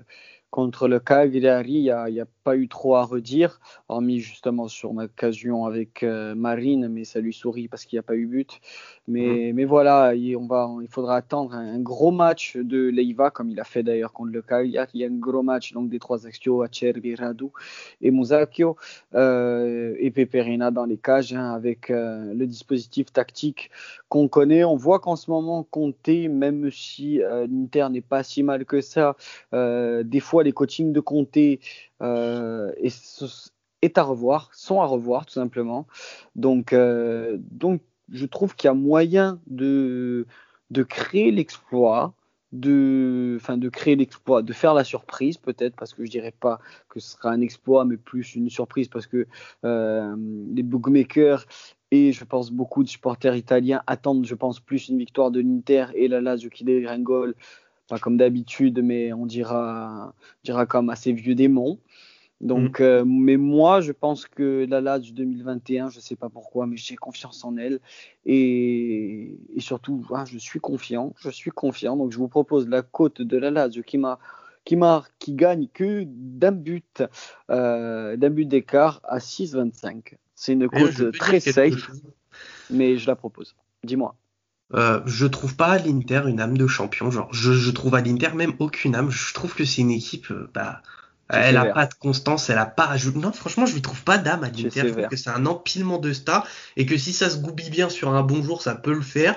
contre 0.50 0.88
le 0.88 1.00
Cagliari, 1.00 1.74
il 1.74 1.82
n'y 1.82 1.90
a, 1.90 2.04
a, 2.04 2.26
pas 2.44 2.56
eu 2.56 2.68
trop 2.68 2.96
à 2.96 3.04
redire, 3.04 3.60
hormis 3.90 4.20
justement 4.20 4.68
sur 4.68 4.92
une 4.92 5.02
occasion 5.02 5.66
avec 5.66 6.04
euh, 6.04 6.36
Marine, 6.36 6.88
mais 6.88 7.04
ça 7.06 7.20
lui 7.20 7.34
sourit 7.34 7.68
parce 7.68 7.86
qu'il 7.86 7.98
n'y 7.98 8.02
a 8.02 8.04
pas 8.04 8.16
eu 8.16 8.28
but. 8.28 8.62
Mais, 9.08 9.52
mmh. 9.52 9.56
mais 9.56 9.66
voilà, 9.66 10.16
il, 10.16 10.38
on 10.38 10.48
va, 10.48 10.70
il 10.82 10.88
faudra 10.88 11.18
attendre 11.18 11.54
un, 11.54 11.80
gros 11.80 12.12
match 12.12 12.56
de 12.56 12.88
Leiva, 12.88 13.32
comme 13.32 13.50
il 13.50 13.60
a 13.60 13.66
fait 13.66 13.84
d'ailleurs 13.84 14.14
contre 14.14 14.32
le 14.32 14.42
Cagliari. 14.42 14.92
Il 14.94 15.02
y 15.02 15.04
a 15.04 15.08
un 15.08 15.18
gros 15.18 15.44
match 15.44 15.74
donc 15.74 15.90
des 15.90 16.00
trois 16.00 16.26
axios, 16.26 16.62
Acerbi, 16.62 17.16
Radu 17.16 17.48
et 18.02 18.12
Musacchio, 18.12 18.78
euh, 19.14 19.96
et 20.00 20.10
Peperina 20.12 20.72
dans 20.72 20.86
les 20.86 20.98
cages, 20.98 21.34
hein, 21.34 21.54
avec 21.54 21.90
euh, 21.90 22.34
le 22.34 22.48
dispositif 22.48 23.12
tactique 23.12 23.72
qu'on 24.08 24.30
connaît. 24.30 24.64
On 24.64 24.78
voit 24.78 25.00
qu'en 25.00 25.18
ce 25.18 25.30
moment, 25.30 25.64
Conte, 25.70 26.08
même 26.08 26.72
si 26.72 27.22
euh, 27.22 27.46
l'Inter 27.48 27.88
n'est 27.92 28.02
pas 28.02 28.24
si 28.24 28.42
mal 28.42 28.66
que 28.66 28.80
ça, 28.80 29.16
des 29.52 30.20
fois 30.22 30.44
les 30.44 30.54
coachings 30.54 30.94
de 30.94 31.00
Conte 31.02 31.38
euh, 32.02 32.72
est, 33.82 33.98
à 33.98 34.04
revoir, 34.04 34.50
sont 34.54 34.80
à 34.80 34.86
revoir 34.86 35.26
tout 35.26 35.34
simplement. 35.34 35.88
Donc, 36.36 36.74
donc 37.52 37.82
je 38.14 38.26
trouve 38.26 38.56
qu'il 38.56 38.68
y 38.68 38.72
a 38.72 38.74
moyen 38.74 39.40
de, 39.48 40.26
de 40.70 40.84
créer 40.84 41.32
l'exploit, 41.32 42.14
de, 42.52 43.38
enfin, 43.42 43.58
de 43.58 43.68
créer 43.68 43.96
l'exploit, 43.96 44.44
de 44.44 44.54
faire 44.54 44.76
la 44.76 44.84
surprise 44.84 45.38
peut-être, 45.38 45.76
parce 45.76 45.94
que 45.94 46.06
je 46.06 46.12
dirais 46.12 46.34
pas 46.40 46.60
que 46.88 47.00
ce 47.00 47.14
sera 47.14 47.32
un 47.32 47.42
exploit, 47.42 47.84
mais 47.84 47.98
plus 47.98 48.36
une 48.36 48.50
surprise, 48.50 48.88
parce 48.88 49.08
que 49.08 49.28
euh, 49.66 50.16
les 50.54 50.64
bookmakers 50.64 51.46
et 51.92 52.12
je 52.12 52.24
pense 52.24 52.52
beaucoup 52.52 52.84
de 52.84 52.90
supporters 52.90 53.36
italiens 53.36 53.82
attendent, 53.88 54.26
je 54.26 54.36
pense, 54.36 54.60
plus 54.60 54.90
une 54.90 54.98
victoire 54.98 55.32
de 55.32 55.42
l'Inter 55.42 55.88
et 55.96 56.08
la 56.08 56.22
Lazio 56.22 56.50
qui 56.50 56.64
dégringole, 56.64 57.36
pas 57.88 58.00
comme 58.00 58.18
d'habitude, 58.18 58.82
mais 58.84 59.14
on 59.14 59.26
dira, 59.26 60.14
on 60.18 60.44
dira 60.44 60.66
comme 60.66 60.90
assez 60.90 61.12
vieux 61.12 61.36
démons. 61.36 61.80
Donc, 62.42 62.80
mm. 62.80 62.84
euh, 62.84 63.04
mais 63.06 63.38
moi, 63.38 63.82
je 63.82 63.92
pense 63.92 64.26
que 64.28 64.66
la 64.70 64.82
Lazio 64.82 65.14
2021, 65.14 65.90
je 65.90 65.98
ne 65.98 66.02
sais 66.02 66.16
pas 66.16 66.30
pourquoi, 66.30 66.68
mais 66.68 66.78
j'ai 66.78 66.96
confiance 66.96 67.44
en 67.46 67.58
elle. 67.58 67.80
Et, 68.26 69.38
surtout, 69.60 70.06
ah, 70.14 70.26
je 70.26 70.38
suis 70.38 70.60
confiant. 70.60 71.14
Je 71.18 71.30
suis 71.30 71.52
confiant. 71.52 71.96
Donc, 71.96 72.12
je 72.12 72.18
vous 72.18 72.28
propose 72.28 72.68
la 72.68 72.82
cote 72.82 73.22
de 73.22 73.38
la 73.38 73.52
Lazio 73.52 73.84
qui 73.84 73.98
m'a 73.98 74.20
qui, 74.66 74.78
qui 75.20 75.34
gagne 75.34 75.68
que 75.74 76.04
d'un 76.06 76.52
but, 76.52 77.04
euh, 77.50 78.16
d'un 78.16 78.30
but 78.30 78.46
d'écart 78.46 79.02
à 79.04 79.18
6,25. 79.18 80.16
C'est 80.36 80.54
une 80.54 80.70
cote 80.70 81.12
très 81.18 81.40
safe, 81.40 81.92
mais 82.70 82.98
je 82.98 83.08
la 83.08 83.16
propose. 83.16 83.56
Dis-moi. 83.84 84.16
Euh, 84.74 85.02
je 85.06 85.28
trouve 85.28 85.56
pas 85.56 85.68
à 85.68 85.78
l'Inter 85.78 86.24
une 86.28 86.40
âme 86.40 86.58
de 86.58 86.66
champion. 86.68 87.12
Genre, 87.12 87.32
je, 87.32 87.52
je 87.52 87.72
trouve 87.72 87.94
à 87.96 88.02
l'Inter 88.02 88.34
même 88.34 88.54
aucune 88.60 88.96
âme. 88.96 89.12
Je 89.12 89.34
trouve 89.34 89.54
que 89.54 89.66
c'est 89.66 89.82
une 89.82 89.92
équipe, 89.92 90.32
euh, 90.32 90.50
bah, 90.54 90.82
elle 91.30 91.58
a 91.58 91.66
pas 91.66 91.86
de 91.86 91.94
constance, 91.94 92.50
elle 92.50 92.58
a 92.58 92.66
pas. 92.66 92.96
Non, 93.16 93.32
franchement, 93.32 93.66
je 93.66 93.74
lui 93.74 93.82
trouve 93.82 94.04
pas 94.04 94.18
d'âme 94.18 94.44
à 94.44 94.48
l'Inter. 94.48 94.82
Je 94.88 94.88
trouve 94.88 95.08
que 95.08 95.16
c'est 95.16 95.30
un 95.30 95.46
empilement 95.46 95.98
de 95.98 96.14
stars 96.14 96.48
et 96.78 96.86
que 96.86 96.98
si 96.98 97.14
ça 97.14 97.30
se 97.30 97.38
goubille 97.38 97.70
bien 97.70 97.90
sur 97.90 98.14
un 98.14 98.24
bon 98.24 98.44
jour, 98.44 98.62
ça 98.62 98.76
peut 98.76 98.94
le 98.94 99.02
faire. 99.02 99.36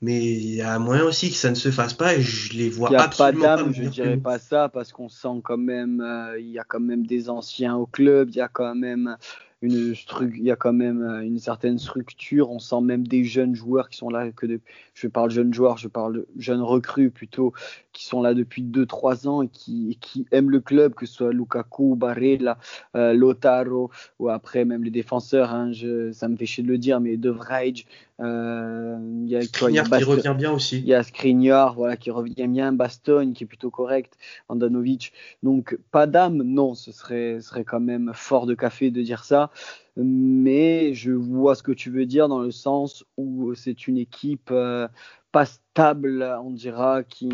Mais 0.00 0.24
il 0.24 0.54
y 0.54 0.62
a 0.62 0.78
moyen 0.78 1.02
aussi 1.02 1.30
que 1.30 1.36
ça 1.36 1.50
ne 1.50 1.56
se 1.56 1.72
fasse 1.72 1.92
pas 1.92 2.14
et 2.14 2.22
je 2.22 2.56
les 2.56 2.70
vois 2.70 2.88
il 2.92 2.96
absolument 2.96 3.44
pas. 3.44 3.56
d'âme, 3.56 3.74
je 3.74 3.82
dirais 3.82 4.16
pas 4.16 4.38
ça 4.38 4.68
parce 4.68 4.92
qu'on 4.92 5.08
sent 5.08 5.40
quand 5.42 5.56
même, 5.56 6.00
euh, 6.00 6.38
il 6.38 6.50
y 6.50 6.58
a 6.60 6.64
quand 6.64 6.78
même 6.78 7.04
des 7.04 7.28
anciens 7.28 7.74
au 7.74 7.86
club, 7.86 8.28
il 8.30 8.36
y 8.36 8.40
a 8.40 8.46
quand 8.46 8.76
même 8.76 9.16
une 9.60 9.94
il 10.20 10.42
y 10.42 10.50
a 10.50 10.56
quand 10.56 10.72
même 10.72 11.02
euh, 11.02 11.22
une 11.22 11.38
certaine 11.38 11.78
structure. 11.78 12.50
On 12.50 12.58
sent 12.58 12.80
même 12.80 13.06
des 13.06 13.24
jeunes 13.24 13.54
joueurs 13.54 13.88
qui 13.88 13.96
sont 13.96 14.08
là 14.08 14.30
que 14.30 14.46
de, 14.46 14.60
je 14.94 15.08
parle 15.08 15.30
jeunes 15.30 15.52
joueurs, 15.52 15.78
je 15.78 15.88
parle 15.88 16.26
jeunes 16.36 16.62
recrues 16.62 17.10
plutôt, 17.10 17.52
qui 17.92 18.04
sont 18.04 18.22
là 18.22 18.34
depuis 18.34 18.62
2-3 18.62 19.26
ans 19.26 19.42
et 19.42 19.48
qui, 19.48 19.98
qui, 20.00 20.26
aiment 20.30 20.50
le 20.50 20.60
club, 20.60 20.94
que 20.94 21.06
ce 21.06 21.14
soit 21.14 21.32
Lukaku, 21.32 21.96
Barella, 21.96 22.58
euh, 22.96 23.12
Lotaro 23.12 23.90
ou 24.18 24.28
après 24.28 24.64
même 24.64 24.84
les 24.84 24.90
défenseurs. 24.90 25.52
Hein, 25.52 25.72
je, 25.72 26.12
ça 26.12 26.28
me 26.28 26.36
fait 26.36 26.46
chier 26.46 26.62
de 26.62 26.68
le 26.68 26.78
dire, 26.78 27.00
mais 27.00 27.16
De 27.16 27.30
Vrij, 27.30 27.86
euh, 28.20 28.98
il 29.22 29.28
y 29.28 29.36
a, 29.36 29.40
quoi, 29.46 29.70
il 29.70 29.74
y 29.74 29.78
a 29.78 29.84
qui 29.84 30.04
revient 30.04 30.34
bien 30.36 30.50
aussi. 30.50 30.78
Il 30.78 30.86
y 30.86 30.94
a 30.94 31.02
Skriniar, 31.02 31.74
voilà, 31.74 31.96
qui 31.96 32.10
revient 32.10 32.48
bien, 32.48 32.72
Bastogne 32.72 33.32
qui 33.32 33.44
est 33.44 33.46
plutôt 33.46 33.70
correct, 33.70 34.14
Andanovic. 34.48 35.12
Donc 35.42 35.78
pas 35.92 36.06
d'âme, 36.06 36.42
non, 36.42 36.74
ce 36.74 36.90
serait, 36.90 37.40
serait 37.40 37.64
quand 37.64 37.80
même 37.80 38.10
fort 38.14 38.46
de 38.46 38.54
café 38.54 38.90
de 38.90 39.02
dire 39.02 39.24
ça. 39.24 39.47
Mais 39.96 40.94
je 40.94 41.12
vois 41.12 41.54
ce 41.54 41.62
que 41.62 41.72
tu 41.72 41.90
veux 41.90 42.06
dire 42.06 42.28
dans 42.28 42.40
le 42.40 42.50
sens 42.50 43.04
où 43.16 43.54
c'est 43.54 43.88
une 43.88 43.98
équipe 43.98 44.50
euh, 44.50 44.86
pas 45.32 45.44
stable, 45.44 46.22
on 46.42 46.50
dira, 46.50 47.02
qui, 47.02 47.28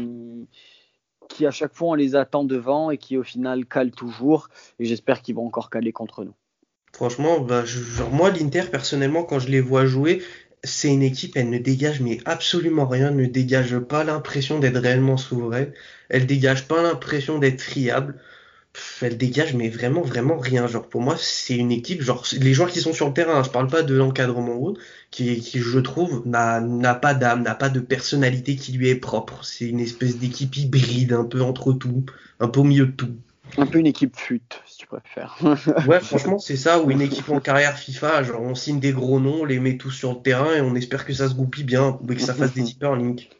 qui 1.29 1.46
à 1.46 1.50
chaque 1.50 1.74
fois 1.74 1.90
on 1.90 1.94
les 1.94 2.16
attend 2.16 2.44
devant 2.44 2.90
et 2.90 2.98
qui 2.98 3.16
au 3.16 3.22
final 3.22 3.66
cale 3.66 3.90
toujours. 3.90 4.48
Et 4.79 4.85
j'espère 4.85 5.22
qu'ils 5.22 5.35
vont 5.35 5.46
encore 5.46 5.70
caler 5.70 5.92
contre 5.92 6.24
nous. 6.24 6.35
Franchement, 6.92 7.40
bah, 7.40 7.64
moi 8.12 8.31
l'Inter 8.31 8.64
personnellement 8.70 9.24
quand 9.24 9.40
je 9.40 9.48
les 9.48 9.61
vois 9.61 9.85
jouer, 9.85 10.22
c'est 10.62 10.92
une 10.92 11.03
équipe, 11.03 11.37
elle 11.37 11.50
ne 11.50 11.59
dégage 11.59 12.00
mais 12.00 12.18
absolument 12.24 12.87
rien, 12.87 13.11
ne 13.11 13.27
dégage 13.27 13.79
pas 13.79 14.05
l'impression 14.05 14.59
d'être 14.59 14.79
réellement 14.79 15.16
souveraine, 15.16 15.72
elle 16.09 16.27
dégage 16.27 16.66
pas 16.66 16.83
l'impression 16.83 17.38
d'être 17.38 17.61
friable. 17.61 18.20
Elle 19.03 19.17
dégage, 19.17 19.55
mais 19.55 19.69
vraiment, 19.69 20.03
vraiment 20.03 20.39
rien. 20.39 20.67
Genre, 20.67 20.87
pour 20.87 21.01
moi, 21.01 21.17
c'est 21.19 21.57
une 21.57 21.73
équipe, 21.73 22.03
genre, 22.03 22.25
les 22.33 22.55
joueurs 22.55 22.71
qui 22.71 22.81
sont 22.81 22.93
sur 22.93 23.09
le 23.09 23.15
terrain, 23.15 23.43
je 23.43 23.51
parle 23.51 23.69
pas 23.69 23.83
de 23.83 23.95
l'encadrement 23.95 24.75
qui, 25.11 25.41
qui, 25.41 25.61
je 25.61 25.79
trouve, 25.79 26.23
n'a 26.27 26.95
pas 26.95 27.15
d'âme, 27.15 27.43
n'a 27.43 27.55
pas 27.55 27.69
de 27.69 27.81
personnalité 27.81 28.57
qui 28.57 28.73
lui 28.73 28.89
est 28.89 28.97
propre. 28.97 29.45
C'est 29.45 29.67
une 29.67 29.81
espèce 29.81 30.19
d'équipe 30.19 30.57
hybride, 30.57 31.13
un 31.13 31.25
peu 31.25 31.43
entre 31.43 31.73
tout, 31.73 32.05
un 32.41 32.49
peu 32.49 32.61
au 32.61 32.65
milieu 32.65 32.87
de 32.87 32.93
tout. 32.93 33.15
Un 33.57 33.67
peu 33.67 33.79
une 33.79 33.87
équipe 33.87 34.17
fut, 34.17 34.43
si 34.67 34.79
tu 34.79 34.87
préfères. 34.87 35.39
ouais, 35.87 36.01
franchement, 36.01 36.39
c'est 36.39 36.57
ça, 36.57 36.83
ou 36.83 36.91
une 36.91 37.01
équipe 37.01 37.29
en 37.29 37.41
carrière 37.41 37.79
FIFA, 37.79 38.25
genre, 38.25 38.41
on 38.41 38.55
signe 38.55 38.81
des 38.81 38.93
gros 38.93 39.21
noms, 39.21 39.43
on 39.43 39.45
les 39.45 39.61
met 39.61 39.77
tous 39.77 39.93
sur 39.93 40.13
le 40.13 40.23
terrain 40.23 40.53
et 40.55 40.61
on 40.61 40.75
espère 40.75 41.05
que 41.05 41.13
ça 41.13 41.29
se 41.29 41.35
goupille 41.35 41.65
bien, 41.65 41.99
ou 42.03 42.07
que 42.07 42.21
ça 42.21 42.35
fasse 42.35 42.53
des 42.53 42.63
hyperlinks. 42.71 43.31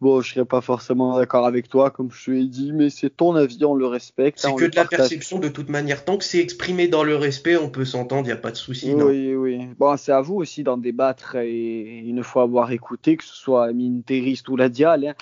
Bon, 0.00 0.20
je 0.20 0.32
serais 0.32 0.44
pas 0.44 0.60
forcément 0.60 1.16
d'accord 1.16 1.44
avec 1.44 1.68
toi, 1.68 1.90
comme 1.90 2.12
je 2.12 2.26
te 2.26 2.30
l'ai 2.30 2.46
dit, 2.46 2.72
mais 2.72 2.88
c'est 2.88 3.10
ton 3.10 3.34
avis, 3.34 3.64
on 3.64 3.74
le 3.74 3.86
respecte. 3.86 4.38
C'est 4.38 4.46
hein, 4.46 4.54
que 4.56 4.66
de 4.66 4.76
la 4.76 4.84
perception 4.84 5.40
de 5.40 5.48
toute 5.48 5.68
manière. 5.68 6.04
Tant 6.04 6.18
que 6.18 6.24
c'est 6.24 6.38
exprimé 6.38 6.86
dans 6.86 7.02
le 7.02 7.16
respect, 7.16 7.56
on 7.56 7.68
peut 7.68 7.84
s'entendre, 7.84 8.22
il 8.22 8.26
n'y 8.26 8.32
a 8.32 8.36
pas 8.36 8.52
de 8.52 8.56
souci. 8.56 8.94
Oui, 8.94 9.34
oui. 9.34 9.66
Bon, 9.76 9.96
c'est 9.96 10.12
à 10.12 10.20
vous 10.20 10.36
aussi 10.36 10.62
d'en 10.62 10.76
débattre 10.76 11.34
et 11.34 11.98
une 11.98 12.22
fois 12.22 12.44
avoir 12.44 12.70
écouté, 12.70 13.16
que 13.16 13.24
ce 13.24 13.34
soit 13.34 13.72
Minteriste 13.72 14.48
ou 14.48 14.56
la 14.56 14.68
Dial, 14.68 15.04
hein, 15.04 15.14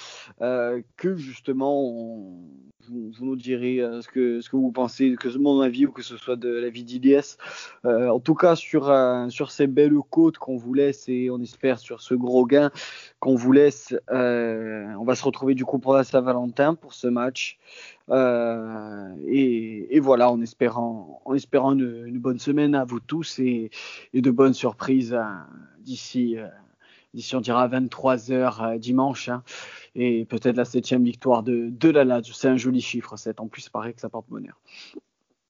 euh, 0.43 0.83
que 0.99 1.17
justement 1.17 1.81
on 1.81 2.35
vous, 2.89 3.13
nous 3.21 3.37
direz 3.37 3.81
euh, 3.81 4.01
ce, 4.01 4.09
que, 4.09 4.41
ce 4.41 4.49
que 4.49 4.57
vous 4.57 4.73
pensez, 4.73 5.15
que 5.17 5.31
ce 5.31 5.39
mon 5.39 5.61
avis 5.61 5.87
ou 5.87 5.93
que 5.93 6.03
ce 6.03 6.17
soit 6.17 6.37
de 6.37 6.49
l'avis 6.49 6.85
d'IDS. 6.85 7.37
Euh, 7.85 8.09
en 8.09 8.21
tout 8.21 8.35
cas, 8.35 8.57
sur, 8.57 8.91
euh, 8.91 9.29
sur 9.29 9.51
ces 9.51 9.67
belles 9.67 9.97
côtes 10.11 10.39
qu'on 10.39 10.57
vous 10.57 10.75
laisse 10.75 11.09
et 11.09 11.31
on 11.31 11.41
espère 11.41 11.79
sur 11.79 12.01
ce 12.01 12.15
gros 12.15 12.47
gain 12.47 12.71
qu'on 13.21 13.35
vous 13.35 13.53
laisse, 13.53 13.95
on 14.99 15.05
va 15.05 15.15
se 15.15 15.25
retrouver 15.25 15.55
du 15.55 15.65
coup 15.65 15.79
pour 15.79 15.95
la 15.95 16.05
Saint-Valentin 16.05 16.75
pour 16.75 16.95
ce 16.95 17.07
match. 17.07 17.59
Et, 18.11 20.01
voilà, 20.01 20.31
en 20.31 20.41
espérant, 20.41 21.23
en 21.25 21.35
espérant 21.35 21.73
une, 21.73 22.19
bonne 22.19 22.39
semaine 22.39 22.75
à 22.75 22.85
vous 22.85 23.01
tous 23.01 23.39
et, 23.39 23.71
de 24.15 24.31
bonnes 24.31 24.55
surprises 24.55 25.17
d'ici 25.81 26.37
d'ici 27.15 27.35
on 27.35 27.41
dira 27.41 27.67
23h 27.67 28.79
dimanche. 28.79 29.31
Hein 29.31 29.43
et 29.97 30.27
peut-être 30.27 30.57
la 30.57 30.65
septième 30.65 31.03
victoire 31.03 31.43
de, 31.43 31.71
de 31.71 31.89
la 31.89 32.05
Lazio. 32.05 32.35
C'est 32.35 32.49
un 32.49 32.57
joli 32.57 32.81
chiffre, 32.81 33.17
7. 33.17 33.41
En 33.41 33.49
plus, 33.49 33.67
il 33.67 33.71
paraît 33.71 33.95
que 33.95 34.01
ça 34.01 34.11
porte 34.11 34.29
bonheur. 34.29 34.61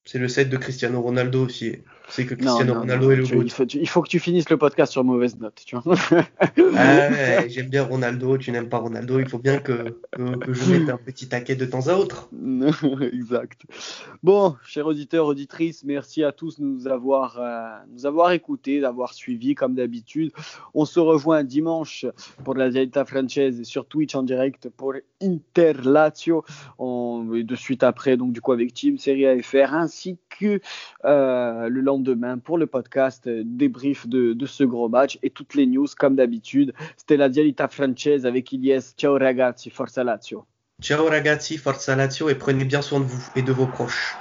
C'est 0.05 0.20
le 0.20 0.29
set 0.29 0.48
de 0.48 0.57
Cristiano 0.57 1.02
Ronaldo 1.02 1.44
aussi. 1.44 1.79
C'est 2.09 2.25
que 2.25 2.35
Cristiano 2.35 2.75
Ronaldo 2.75 3.11
est 3.11 3.16
le 3.16 3.23
il, 3.23 3.51
faut, 3.51 3.64
il 3.64 3.88
faut, 3.88 4.03
que 4.03 4.09
tu 4.09 4.21
finisses 4.21 4.49
le 4.49 4.57
podcast 4.57 4.92
sur 4.92 5.03
mauvaise 5.03 5.38
note, 5.38 5.61
tu 5.64 5.77
vois. 5.77 5.97
ah 6.77 7.49
j'aime 7.49 7.69
bien 7.69 7.83
Ronaldo, 7.83 8.38
tu 8.38 8.53
n'aimes 8.53 8.69
pas 8.69 8.79
Ronaldo, 8.79 9.19
il 9.19 9.29
faut 9.29 9.38
bien 9.38 9.59
que, 9.59 9.99
que, 10.12 10.53
je 10.53 10.73
mette 10.73 10.88
un 10.88 10.99
petit 10.99 11.29
taquet 11.29 11.57
de 11.57 11.66
temps 11.66 11.88
à 11.88 11.95
autre. 11.95 12.31
exact. 13.12 13.62
Bon, 14.23 14.55
chers 14.64 14.87
auditeurs, 14.87 15.27
auditrices, 15.27 15.85
merci 15.85 16.23
à 16.23 16.33
tous 16.33 16.61
de 16.61 16.64
nous 16.64 16.87
avoir, 16.87 17.38
euh, 17.40 17.77
nous 17.92 18.07
avoir 18.07 18.31
écoutés, 18.33 18.81
d'avoir 18.81 19.12
suivis 19.12 19.55
comme 19.55 19.75
d'habitude. 19.75 20.33
On 20.75 20.85
se 20.85 21.01
rejoint 21.01 21.42
dimanche 21.42 22.07
pour 22.45 22.55
la 22.55 22.71
Dieta 22.71 23.05
Française 23.05 23.62
sur 23.64 23.87
Twitch 23.87 24.14
en 24.14 24.23
direct 24.23 24.69
pour 24.77 24.95
Inter 25.21 25.73
Lazio. 25.85 26.45
On, 26.79 27.35
et 27.35 27.42
de 27.42 27.57
suite 27.57 27.83
après, 27.83 28.16
donc 28.16 28.33
du 28.33 28.40
coup 28.40 28.53
avec 28.53 28.73
Team 28.75 28.99
Serie 28.99 29.27
AFR 29.27 29.75
ainsi 29.75 30.19
que 30.38 30.61
euh, 31.05 31.69
le 31.69 31.81
lendemain 31.96 32.38
pour 32.38 32.59
le 32.59 32.66
podcast 32.66 33.26
euh, 33.26 33.42
débrief 33.44 34.06
de, 34.06 34.37
ce 34.46 34.64
gros 34.64 34.88
match 34.88 35.18
et 35.22 35.30
toutes 35.30 35.54
les 35.54 35.66
news 35.66 35.87
comme 35.98 36.16
d'habitude. 36.16 36.72
C'était 36.96 37.16
la 37.16 37.28
Dialita 37.28 37.68
Française 37.68 38.26
avec 38.26 38.52
Ilyes. 38.52 38.94
Ciao 38.96 39.18
ragazzi, 39.18 39.70
forza 39.70 40.04
Lazio. 40.04 40.46
Ciao 40.80 41.06
ragazzi, 41.09 41.56
forza 41.56 41.96
Lazio 41.96 42.28
et 42.28 42.35
prenez 42.35 42.64
bien 42.64 42.82
soin 42.82 43.00
de 43.00 43.04
vous 43.04 43.30
et 43.35 43.42
de 43.42 43.52
vos 43.52 43.66
proches. 43.66 44.14